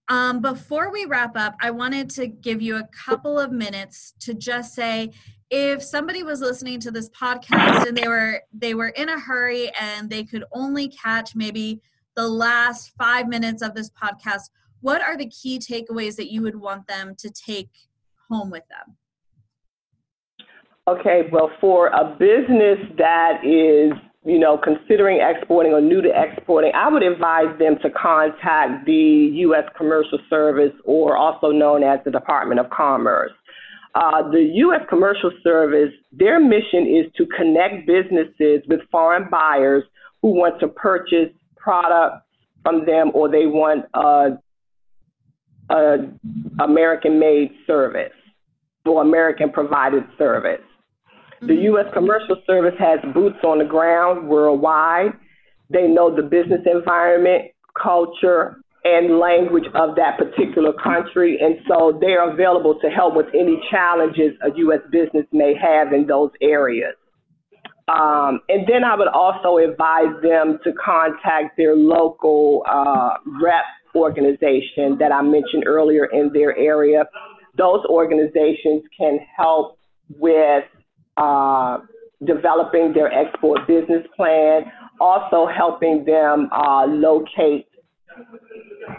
Um, 0.09 0.41
before 0.41 0.91
we 0.91 1.05
wrap 1.05 1.37
up, 1.37 1.57
I 1.61 1.71
wanted 1.71 2.11
to 2.11 2.27
give 2.27 2.61
you 2.63 2.77
a 2.77 2.89
couple 2.89 3.39
of 3.39 3.51
minutes 3.51 4.15
to 4.21 4.35
just 4.35 4.75
say 4.75 5.11
if 5.51 5.83
somebody 5.83 6.23
was 6.23 6.41
listening 6.41 6.81
to 6.81 6.91
this 6.91 7.11
podcast 7.11 7.87
and 7.87 7.97
they 7.97 8.09
were 8.09 8.43
they 8.53 8.75
were 8.75 8.89
in 8.89 9.09
a 9.09 9.19
hurry 9.19 9.71
and 9.79 10.09
they 10.09 10.25
could 10.25 10.45
only 10.53 10.89
catch 10.89 11.35
maybe 11.35 11.81
the 12.15 12.27
last 12.27 12.93
five 12.99 13.29
minutes 13.29 13.63
of 13.63 13.75
this 13.75 13.91
podcast, 13.91 14.51
what 14.81 15.03
are 15.03 15.17
the 15.17 15.29
key 15.29 15.59
takeaways 15.59 16.17
that 16.17 16.33
you 16.33 16.43
would 16.43 16.57
want 16.57 16.87
them 16.87 17.15
to 17.17 17.31
take 17.31 17.71
home 18.29 18.51
with 18.51 18.65
them? 18.69 18.97
Okay, 20.89 21.23
well, 21.31 21.49
for 21.61 21.89
a 21.89 22.17
business 22.19 22.77
that 22.99 23.45
is, 23.45 23.97
you 24.25 24.37
know, 24.37 24.59
considering 24.59 25.21
exporting 25.21 25.73
or 25.73 25.81
new 25.81 26.03
to 26.03 26.11
exporting, 26.13 26.73
I 26.75 26.89
would 26.89 27.05
advise 27.05 27.57
them 27.61 27.77
to 27.83 27.91
contact 27.91 28.85
the 28.85 29.31
U.S. 29.33 29.63
Commercial 29.77 30.19
Service, 30.29 30.73
or 30.85 31.17
also 31.17 31.53
known 31.53 31.85
as 31.85 32.01
the 32.05 32.11
Department 32.11 32.59
of 32.59 32.69
Commerce. 32.71 33.31
Uh, 33.95 34.29
the 34.33 34.51
U.S. 34.55 34.81
Commercial 34.89 35.31
Service, 35.45 35.93
their 36.11 36.41
mission 36.41 36.89
is 36.89 37.13
to 37.17 37.27
connect 37.27 37.87
businesses 37.87 38.63
with 38.67 38.81
foreign 38.91 39.31
buyers 39.31 39.85
who 40.21 40.31
want 40.31 40.59
to 40.59 40.67
purchase 40.67 41.31
products 41.57 42.27
from 42.65 42.85
them 42.87 43.13
or 43.15 43.29
they 43.29 43.47
want 43.47 43.85
a, 43.95 44.37
a 45.73 45.97
American-made 46.61 47.53
service 47.69 48.11
or 48.85 49.01
American 49.01 49.49
provided 49.53 50.03
service. 50.19 50.59
The. 51.43 51.55
U.S. 51.55 51.87
Commercial 51.93 52.37
Service 52.47 52.75
has 52.79 53.01
boots 53.13 53.39
on 53.45 53.59
the 53.59 53.65
ground 53.65 54.29
worldwide. 54.29 55.13
They 55.71 55.89
know 55.89 56.15
the 56.15 56.23
business 56.23 56.61
environment, 56.67 57.53
culture, 57.81 58.57
and 58.85 59.19
language 59.19 59.67
of 59.75 59.97
that 59.97 60.19
particular 60.19 60.73
country. 60.73 61.39
And 61.41 61.57
so 61.69 61.99
they're 62.01 62.29
available 62.31 62.79
to 62.81 62.89
help 62.89 63.15
with 63.15 63.27
any 63.35 63.61
challenges 63.71 64.33
a 64.43 64.57
U.S. 64.57 64.81
business 64.91 65.27
may 65.33 65.55
have 65.55 65.93
in 65.93 66.07
those 66.07 66.31
areas. 66.41 66.95
Um, 67.89 68.41
and 68.49 68.67
then 68.67 68.85
I 68.85 68.97
would 68.97 69.09
also 69.09 69.59
advise 69.59 70.15
them 70.23 70.59
to 70.65 70.73
contact 70.73 71.57
their 71.57 71.75
local 71.75 72.63
uh, 72.69 73.15
rep 73.43 73.65
organization 73.95 74.97
that 74.99 75.13
I 75.13 75.23
mentioned 75.23 75.65
earlier 75.67 76.07
in 76.07 76.33
their 76.33 76.57
area. 76.57 77.05
Those 77.57 77.85
organizations 77.87 78.83
can 78.97 79.19
help 79.37 79.79
with 80.09 80.65
uh, 81.17 81.79
developing 82.25 82.93
their 82.93 83.13
export 83.13 83.67
business 83.67 84.07
plan, 84.17 84.63
also 85.01 85.47
helping 85.47 86.05
them 86.05 86.49
uh, 86.53 86.87
locate 86.87 87.67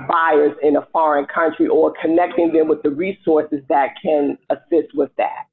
buyers 0.07 0.53
in 0.61 0.75
a 0.75 0.87
foreign 0.91 1.25
country 1.25 1.67
or 1.67 1.93
connecting 2.01 2.51
them 2.53 2.67
with 2.67 2.81
the 2.83 2.89
resources 2.89 3.61
that 3.69 3.89
can 4.01 4.37
assist 4.49 4.93
with 4.95 5.11
that. 5.17 5.47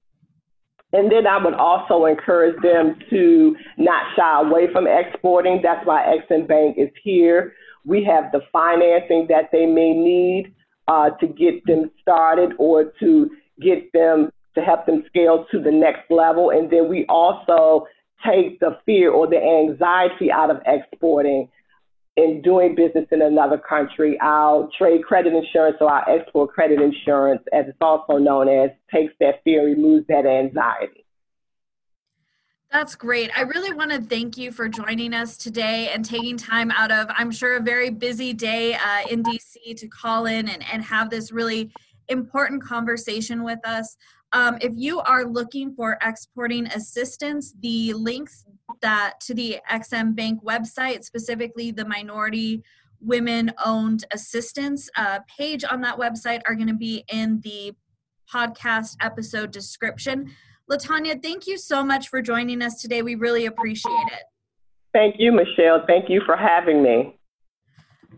And 0.92 1.10
then 1.10 1.26
I 1.26 1.42
would 1.42 1.54
also 1.54 2.06
encourage 2.06 2.60
them 2.62 2.96
to 3.10 3.56
not 3.78 4.02
shy 4.16 4.40
away 4.40 4.72
from 4.72 4.86
exporting. 4.88 5.60
That's 5.62 5.86
why 5.86 6.04
Ex-Im 6.04 6.46
Bank 6.46 6.76
is 6.78 6.90
here. 7.04 7.52
We 7.84 8.04
have 8.04 8.32
the 8.32 8.40
financing 8.52 9.26
that 9.28 9.50
they 9.52 9.66
may 9.66 9.92
need 9.92 10.52
uh, 10.88 11.10
to 11.20 11.26
get 11.28 11.64
them 11.66 11.90
started 12.02 12.54
or 12.58 12.92
to 12.98 13.30
get 13.60 13.92
them 13.92 14.32
to 14.54 14.60
help 14.60 14.86
them 14.86 15.04
scale 15.06 15.46
to 15.50 15.60
the 15.60 15.70
next 15.70 16.10
level. 16.10 16.50
And 16.50 16.70
then 16.70 16.88
we 16.88 17.06
also 17.08 17.86
take 18.26 18.60
the 18.60 18.78
fear 18.84 19.10
or 19.10 19.26
the 19.26 19.38
anxiety 19.38 20.30
out 20.30 20.50
of 20.50 20.58
exporting 20.66 21.48
and 22.16 22.42
doing 22.42 22.74
business 22.74 23.06
in 23.12 23.22
another 23.22 23.58
country. 23.58 24.18
Our 24.20 24.68
trade 24.76 25.04
credit 25.04 25.32
insurance 25.32 25.76
or 25.80 25.90
our 25.90 26.08
export 26.08 26.50
credit 26.50 26.80
insurance, 26.80 27.42
as 27.52 27.66
it's 27.68 27.78
also 27.80 28.18
known 28.18 28.48
as, 28.48 28.70
takes 28.92 29.14
that 29.20 29.42
fear, 29.44 29.64
removes 29.64 30.06
that 30.08 30.26
anxiety. 30.26 31.04
That's 32.70 32.94
great. 32.94 33.36
I 33.36 33.42
really 33.42 33.72
want 33.72 33.90
to 33.90 34.00
thank 34.00 34.38
you 34.38 34.52
for 34.52 34.68
joining 34.68 35.12
us 35.12 35.36
today 35.36 35.88
and 35.92 36.04
taking 36.04 36.36
time 36.36 36.70
out 36.70 36.92
of, 36.92 37.08
I'm 37.16 37.32
sure, 37.32 37.56
a 37.56 37.60
very 37.60 37.90
busy 37.90 38.32
day 38.32 38.74
uh, 38.74 39.08
in 39.10 39.24
DC 39.24 39.76
to 39.76 39.88
call 39.88 40.26
in 40.26 40.48
and, 40.48 40.64
and 40.72 40.84
have 40.84 41.10
this 41.10 41.32
really 41.32 41.72
important 42.08 42.62
conversation 42.62 43.42
with 43.42 43.58
us. 43.66 43.96
Um, 44.32 44.58
if 44.60 44.72
you 44.76 45.00
are 45.00 45.24
looking 45.24 45.74
for 45.74 45.98
exporting 46.02 46.66
assistance, 46.68 47.54
the 47.60 47.92
links 47.94 48.44
that 48.80 49.14
to 49.22 49.34
the 49.34 49.58
Ex-Im 49.68 50.14
Bank 50.14 50.42
website, 50.44 51.04
specifically 51.04 51.72
the 51.72 51.84
minority 51.84 52.62
women 53.00 53.50
owned 53.64 54.04
assistance 54.12 54.88
uh, 54.96 55.20
page 55.38 55.64
on 55.68 55.80
that 55.80 55.98
website, 55.98 56.42
are 56.46 56.54
going 56.54 56.68
to 56.68 56.74
be 56.74 57.04
in 57.08 57.40
the 57.40 57.72
podcast 58.32 58.96
episode 59.00 59.50
description. 59.50 60.30
Latanya, 60.70 61.20
thank 61.20 61.48
you 61.48 61.58
so 61.58 61.82
much 61.82 62.08
for 62.08 62.22
joining 62.22 62.62
us 62.62 62.80
today. 62.80 63.02
We 63.02 63.16
really 63.16 63.46
appreciate 63.46 64.06
it. 64.12 64.22
Thank 64.92 65.16
you, 65.18 65.32
Michelle. 65.32 65.84
Thank 65.86 66.08
you 66.08 66.20
for 66.24 66.36
having 66.36 66.82
me. 66.82 67.16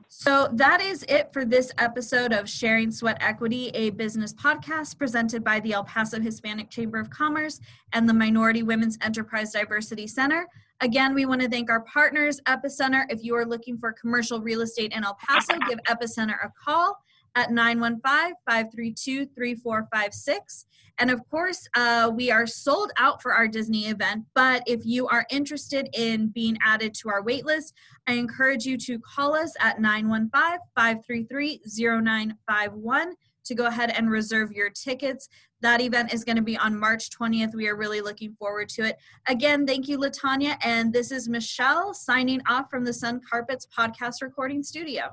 So 0.08 0.48
that 0.52 0.80
is 0.80 1.04
it 1.08 1.32
for 1.32 1.44
this 1.44 1.72
episode 1.78 2.32
of 2.32 2.48
Sharing 2.48 2.90
Sweat 2.90 3.18
Equity, 3.20 3.68
a 3.74 3.90
business 3.90 4.32
podcast 4.32 4.98
presented 4.98 5.42
by 5.42 5.60
the 5.60 5.72
El 5.72 5.84
Paso 5.84 6.20
Hispanic 6.20 6.70
Chamber 6.70 6.98
of 6.98 7.10
Commerce 7.10 7.60
and 7.92 8.08
the 8.08 8.14
Minority 8.14 8.62
Women's 8.62 8.98
Enterprise 9.02 9.52
Diversity 9.52 10.06
Center. 10.06 10.46
Again, 10.80 11.14
we 11.14 11.26
want 11.26 11.40
to 11.40 11.48
thank 11.48 11.70
our 11.70 11.80
partners, 11.80 12.40
Epicenter. 12.46 13.04
If 13.08 13.22
you 13.22 13.36
are 13.36 13.46
looking 13.46 13.78
for 13.78 13.92
commercial 13.92 14.40
real 14.40 14.62
estate 14.62 14.92
in 14.92 15.04
El 15.04 15.14
Paso, 15.14 15.54
give 15.68 15.78
Epicenter 15.88 16.36
a 16.44 16.50
call 16.62 16.98
at 17.34 17.50
915 17.50 18.34
532 18.46 19.26
3456. 19.26 20.66
And 20.98 21.10
of 21.10 21.26
course, 21.30 21.66
uh, 21.74 22.10
we 22.14 22.30
are 22.30 22.46
sold 22.46 22.92
out 22.98 23.22
for 23.22 23.32
our 23.32 23.48
Disney 23.48 23.86
event. 23.86 24.24
But 24.34 24.62
if 24.66 24.84
you 24.84 25.08
are 25.08 25.26
interested 25.30 25.88
in 25.94 26.28
being 26.28 26.58
added 26.64 26.94
to 26.94 27.08
our 27.08 27.22
waitlist, 27.22 27.72
I 28.06 28.14
encourage 28.14 28.66
you 28.66 28.76
to 28.78 28.98
call 28.98 29.34
us 29.34 29.54
at 29.60 29.80
915 29.80 30.58
533 30.76 31.60
0951 31.66 33.14
to 33.44 33.54
go 33.54 33.66
ahead 33.66 33.90
and 33.90 34.10
reserve 34.10 34.52
your 34.52 34.70
tickets. 34.70 35.28
That 35.60 35.80
event 35.80 36.12
is 36.12 36.24
going 36.24 36.36
to 36.36 36.42
be 36.42 36.56
on 36.56 36.78
March 36.78 37.10
20th. 37.10 37.54
We 37.54 37.68
are 37.68 37.76
really 37.76 38.00
looking 38.00 38.34
forward 38.34 38.68
to 38.70 38.82
it. 38.82 38.96
Again, 39.28 39.66
thank 39.66 39.88
you, 39.88 39.98
Latanya. 39.98 40.56
And 40.64 40.92
this 40.92 41.10
is 41.10 41.28
Michelle 41.28 41.94
signing 41.94 42.40
off 42.48 42.70
from 42.70 42.84
the 42.84 42.92
Sun 42.92 43.20
Carpets 43.28 43.66
podcast 43.76 44.22
recording 44.22 44.62
studio. 44.62 45.04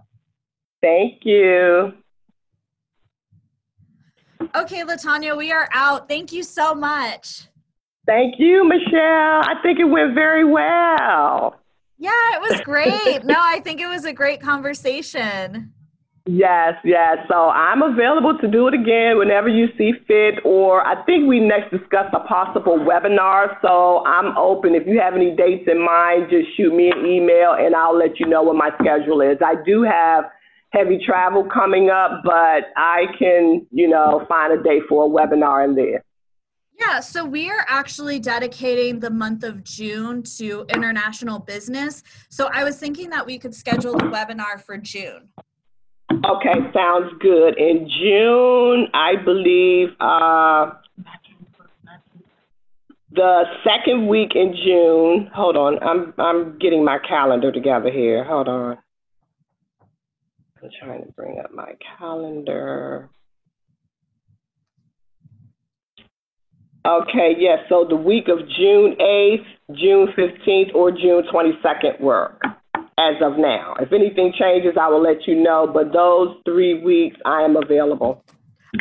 Thank 0.82 1.25
you. 1.25 1.93
Okay, 4.56 4.84
Latanya, 4.84 5.38
we 5.38 5.52
are 5.52 5.69
out. 5.73 6.08
Thank 6.08 6.32
you 6.32 6.43
so 6.43 6.73
much. 6.73 7.47
Thank 8.06 8.36
you, 8.39 8.67
Michelle. 8.67 9.41
I 9.43 9.54
think 9.62 9.80
it 9.80 9.86
went 9.86 10.15
very 10.15 10.45
well. 10.45 11.56
Yeah, 11.97 12.12
it 12.34 12.41
was 12.41 12.62
great. 12.62 13.23
no, 13.25 13.36
I 13.38 13.60
think 13.60 13.82
it 13.82 13.88
was 13.88 14.06
a 14.06 14.13
great 14.13 14.41
conversation. 14.41 15.73
Yes, 16.25 16.75
yes. 16.84 17.17
So 17.28 17.49
I'm 17.49 17.82
available 17.82 18.38
to 18.38 18.47
do 18.47 18.67
it 18.67 18.73
again 18.73 19.17
whenever 19.17 19.47
you 19.49 19.67
see 19.78 19.93
fit, 20.08 20.45
or 20.45 20.86
I 20.86 21.04
think 21.04 21.28
we 21.28 21.39
next 21.39 21.71
discuss 21.71 22.06
a 22.13 22.19
possible 22.19 22.78
webinar. 22.78 23.58
So 23.62 24.06
I'm 24.06 24.38
open. 24.38 24.75
If 24.75 24.86
you 24.86 24.99
have 24.99 25.15
any 25.15 25.36
dates 25.36 25.67
in 25.67 25.84
mind, 25.84 26.28
just 26.30 26.56
shoot 26.56 26.73
me 26.73 26.91
an 26.91 27.06
email 27.06 27.54
and 27.58 27.75
I'll 27.75 27.97
let 27.97 28.19
you 28.19 28.28
know 28.28 28.43
what 28.43 28.56
my 28.56 28.69
schedule 28.80 29.21
is. 29.21 29.38
I 29.43 29.56
do 29.65 29.84
have 29.84 30.25
heavy 30.71 30.99
travel 31.03 31.43
coming 31.43 31.89
up, 31.89 32.21
but 32.23 32.65
I 32.75 33.05
can, 33.17 33.65
you 33.71 33.88
know, 33.88 34.25
find 34.27 34.58
a 34.58 34.62
day 34.62 34.82
for 34.88 35.05
a 35.05 35.10
webinar 35.10 35.63
in 35.65 35.75
there. 35.75 36.03
Yeah, 36.79 37.01
so 37.01 37.25
we 37.25 37.49
are 37.49 37.65
actually 37.67 38.19
dedicating 38.19 38.99
the 38.99 39.10
month 39.10 39.43
of 39.43 39.63
June 39.63 40.23
to 40.38 40.65
international 40.69 41.39
business. 41.39 42.03
So 42.29 42.49
I 42.53 42.63
was 42.63 42.77
thinking 42.77 43.10
that 43.10 43.25
we 43.25 43.38
could 43.38 43.53
schedule 43.53 43.93
the 43.97 44.05
webinar 44.05 44.62
for 44.62 44.77
June. 44.77 45.27
Okay, 46.12 46.53
sounds 46.73 47.12
good. 47.19 47.58
In 47.58 47.89
June, 48.01 48.88
I 48.93 49.15
believe, 49.23 49.89
uh, 49.99 50.71
the 53.12 53.43
second 53.63 54.08
week 54.08 54.36
in 54.36 54.55
June. 54.63 55.29
Hold 55.34 55.58
on, 55.58 55.79
I'm 55.84 56.13
I'm 56.17 56.58
getting 56.60 56.86
my 56.86 56.99
calendar 56.99 57.51
together 57.51 57.91
here. 57.91 58.23
Hold 58.23 58.47
on. 58.47 58.77
I'm 60.62 60.69
trying 60.80 61.06
to 61.06 61.12
bring 61.13 61.39
up 61.39 61.54
my 61.54 61.74
calendar. 61.98 63.10
Okay, 66.86 67.36
yes. 67.38 67.60
So 67.69 67.86
the 67.88 67.95
week 67.95 68.28
of 68.30 68.39
June 68.58 68.95
8th, 69.00 69.45
June 69.76 70.08
15th, 70.17 70.74
or 70.74 70.91
June 70.91 71.24
22nd 71.32 72.02
work 72.02 72.41
as 72.98 73.15
of 73.22 73.38
now. 73.38 73.76
If 73.80 73.93
anything 73.93 74.34
changes, 74.38 74.74
I 74.80 74.88
will 74.89 75.02
let 75.02 75.28
you 75.28 75.36
know. 75.36 75.69
But 75.72 75.93
those 75.93 76.36
three 76.45 76.82
weeks, 76.82 77.17
I 77.26 77.43
am 77.43 77.56
available. 77.56 78.24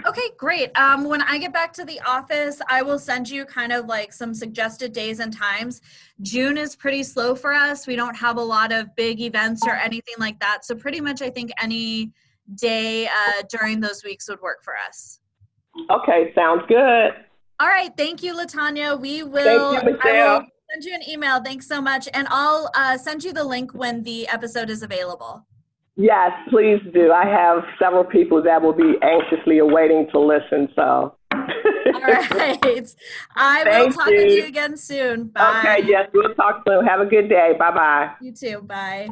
Okay, 0.06 0.30
great. 0.36 0.76
Um, 0.78 1.04
when 1.04 1.22
I 1.22 1.38
get 1.38 1.52
back 1.52 1.72
to 1.74 1.84
the 1.84 2.00
office, 2.06 2.60
I 2.68 2.82
will 2.82 2.98
send 2.98 3.28
you 3.28 3.44
kind 3.46 3.72
of 3.72 3.86
like 3.86 4.12
some 4.12 4.34
suggested 4.34 4.92
days 4.92 5.18
and 5.20 5.32
times. 5.32 5.80
June 6.20 6.58
is 6.58 6.76
pretty 6.76 7.02
slow 7.02 7.34
for 7.34 7.54
us. 7.54 7.86
We 7.86 7.96
don't 7.96 8.16
have 8.16 8.36
a 8.36 8.42
lot 8.42 8.70
of 8.70 8.94
big 8.96 9.20
events 9.20 9.62
or 9.66 9.74
anything 9.74 10.16
like 10.18 10.38
that. 10.40 10.64
So, 10.64 10.74
pretty 10.74 11.00
much, 11.00 11.22
I 11.22 11.30
think 11.30 11.50
any 11.60 12.12
day 12.54 13.06
uh, 13.06 13.42
during 13.48 13.80
those 13.80 14.04
weeks 14.04 14.28
would 14.28 14.40
work 14.40 14.62
for 14.62 14.74
us. 14.76 15.20
Okay, 15.90 16.32
sounds 16.34 16.62
good. 16.68 17.12
All 17.60 17.68
right. 17.68 17.90
Thank 17.96 18.22
you, 18.22 18.34
Latanya. 18.34 19.00
We 19.00 19.22
will. 19.22 19.74
You, 19.74 19.92
Michelle. 19.92 20.46
send 20.70 20.84
you 20.84 20.94
an 20.94 21.08
email. 21.08 21.42
Thanks 21.42 21.66
so 21.66 21.80
much. 21.80 22.08
And 22.14 22.28
I'll 22.30 22.70
uh, 22.74 22.96
send 22.98 23.24
you 23.24 23.32
the 23.32 23.44
link 23.44 23.74
when 23.74 24.02
the 24.02 24.28
episode 24.28 24.70
is 24.70 24.82
available. 24.82 25.46
Yes, 26.00 26.30
please 26.48 26.80
do. 26.94 27.10
I 27.10 27.26
have 27.26 27.64
several 27.76 28.04
people 28.04 28.40
that 28.44 28.62
will 28.62 28.72
be 28.72 28.94
anxiously 29.02 29.58
awaiting 29.58 30.06
to 30.12 30.20
listen. 30.20 30.68
So. 30.76 31.16
All 31.32 32.00
right. 32.00 32.94
I 33.34 33.64
will 33.64 33.72
Thank 33.72 33.94
talk 33.96 34.08
you. 34.08 34.16
with 34.16 34.32
you 34.32 34.44
again 34.46 34.76
soon. 34.76 35.24
Bye. 35.24 35.58
Okay, 35.58 35.88
yes, 35.88 36.08
we'll 36.14 36.34
talk 36.34 36.62
soon. 36.66 36.86
Have 36.86 37.00
a 37.00 37.06
good 37.06 37.28
day. 37.28 37.54
Bye 37.58 37.72
bye. 37.72 38.12
You 38.20 38.32
too. 38.32 38.60
Bye. 38.62 39.08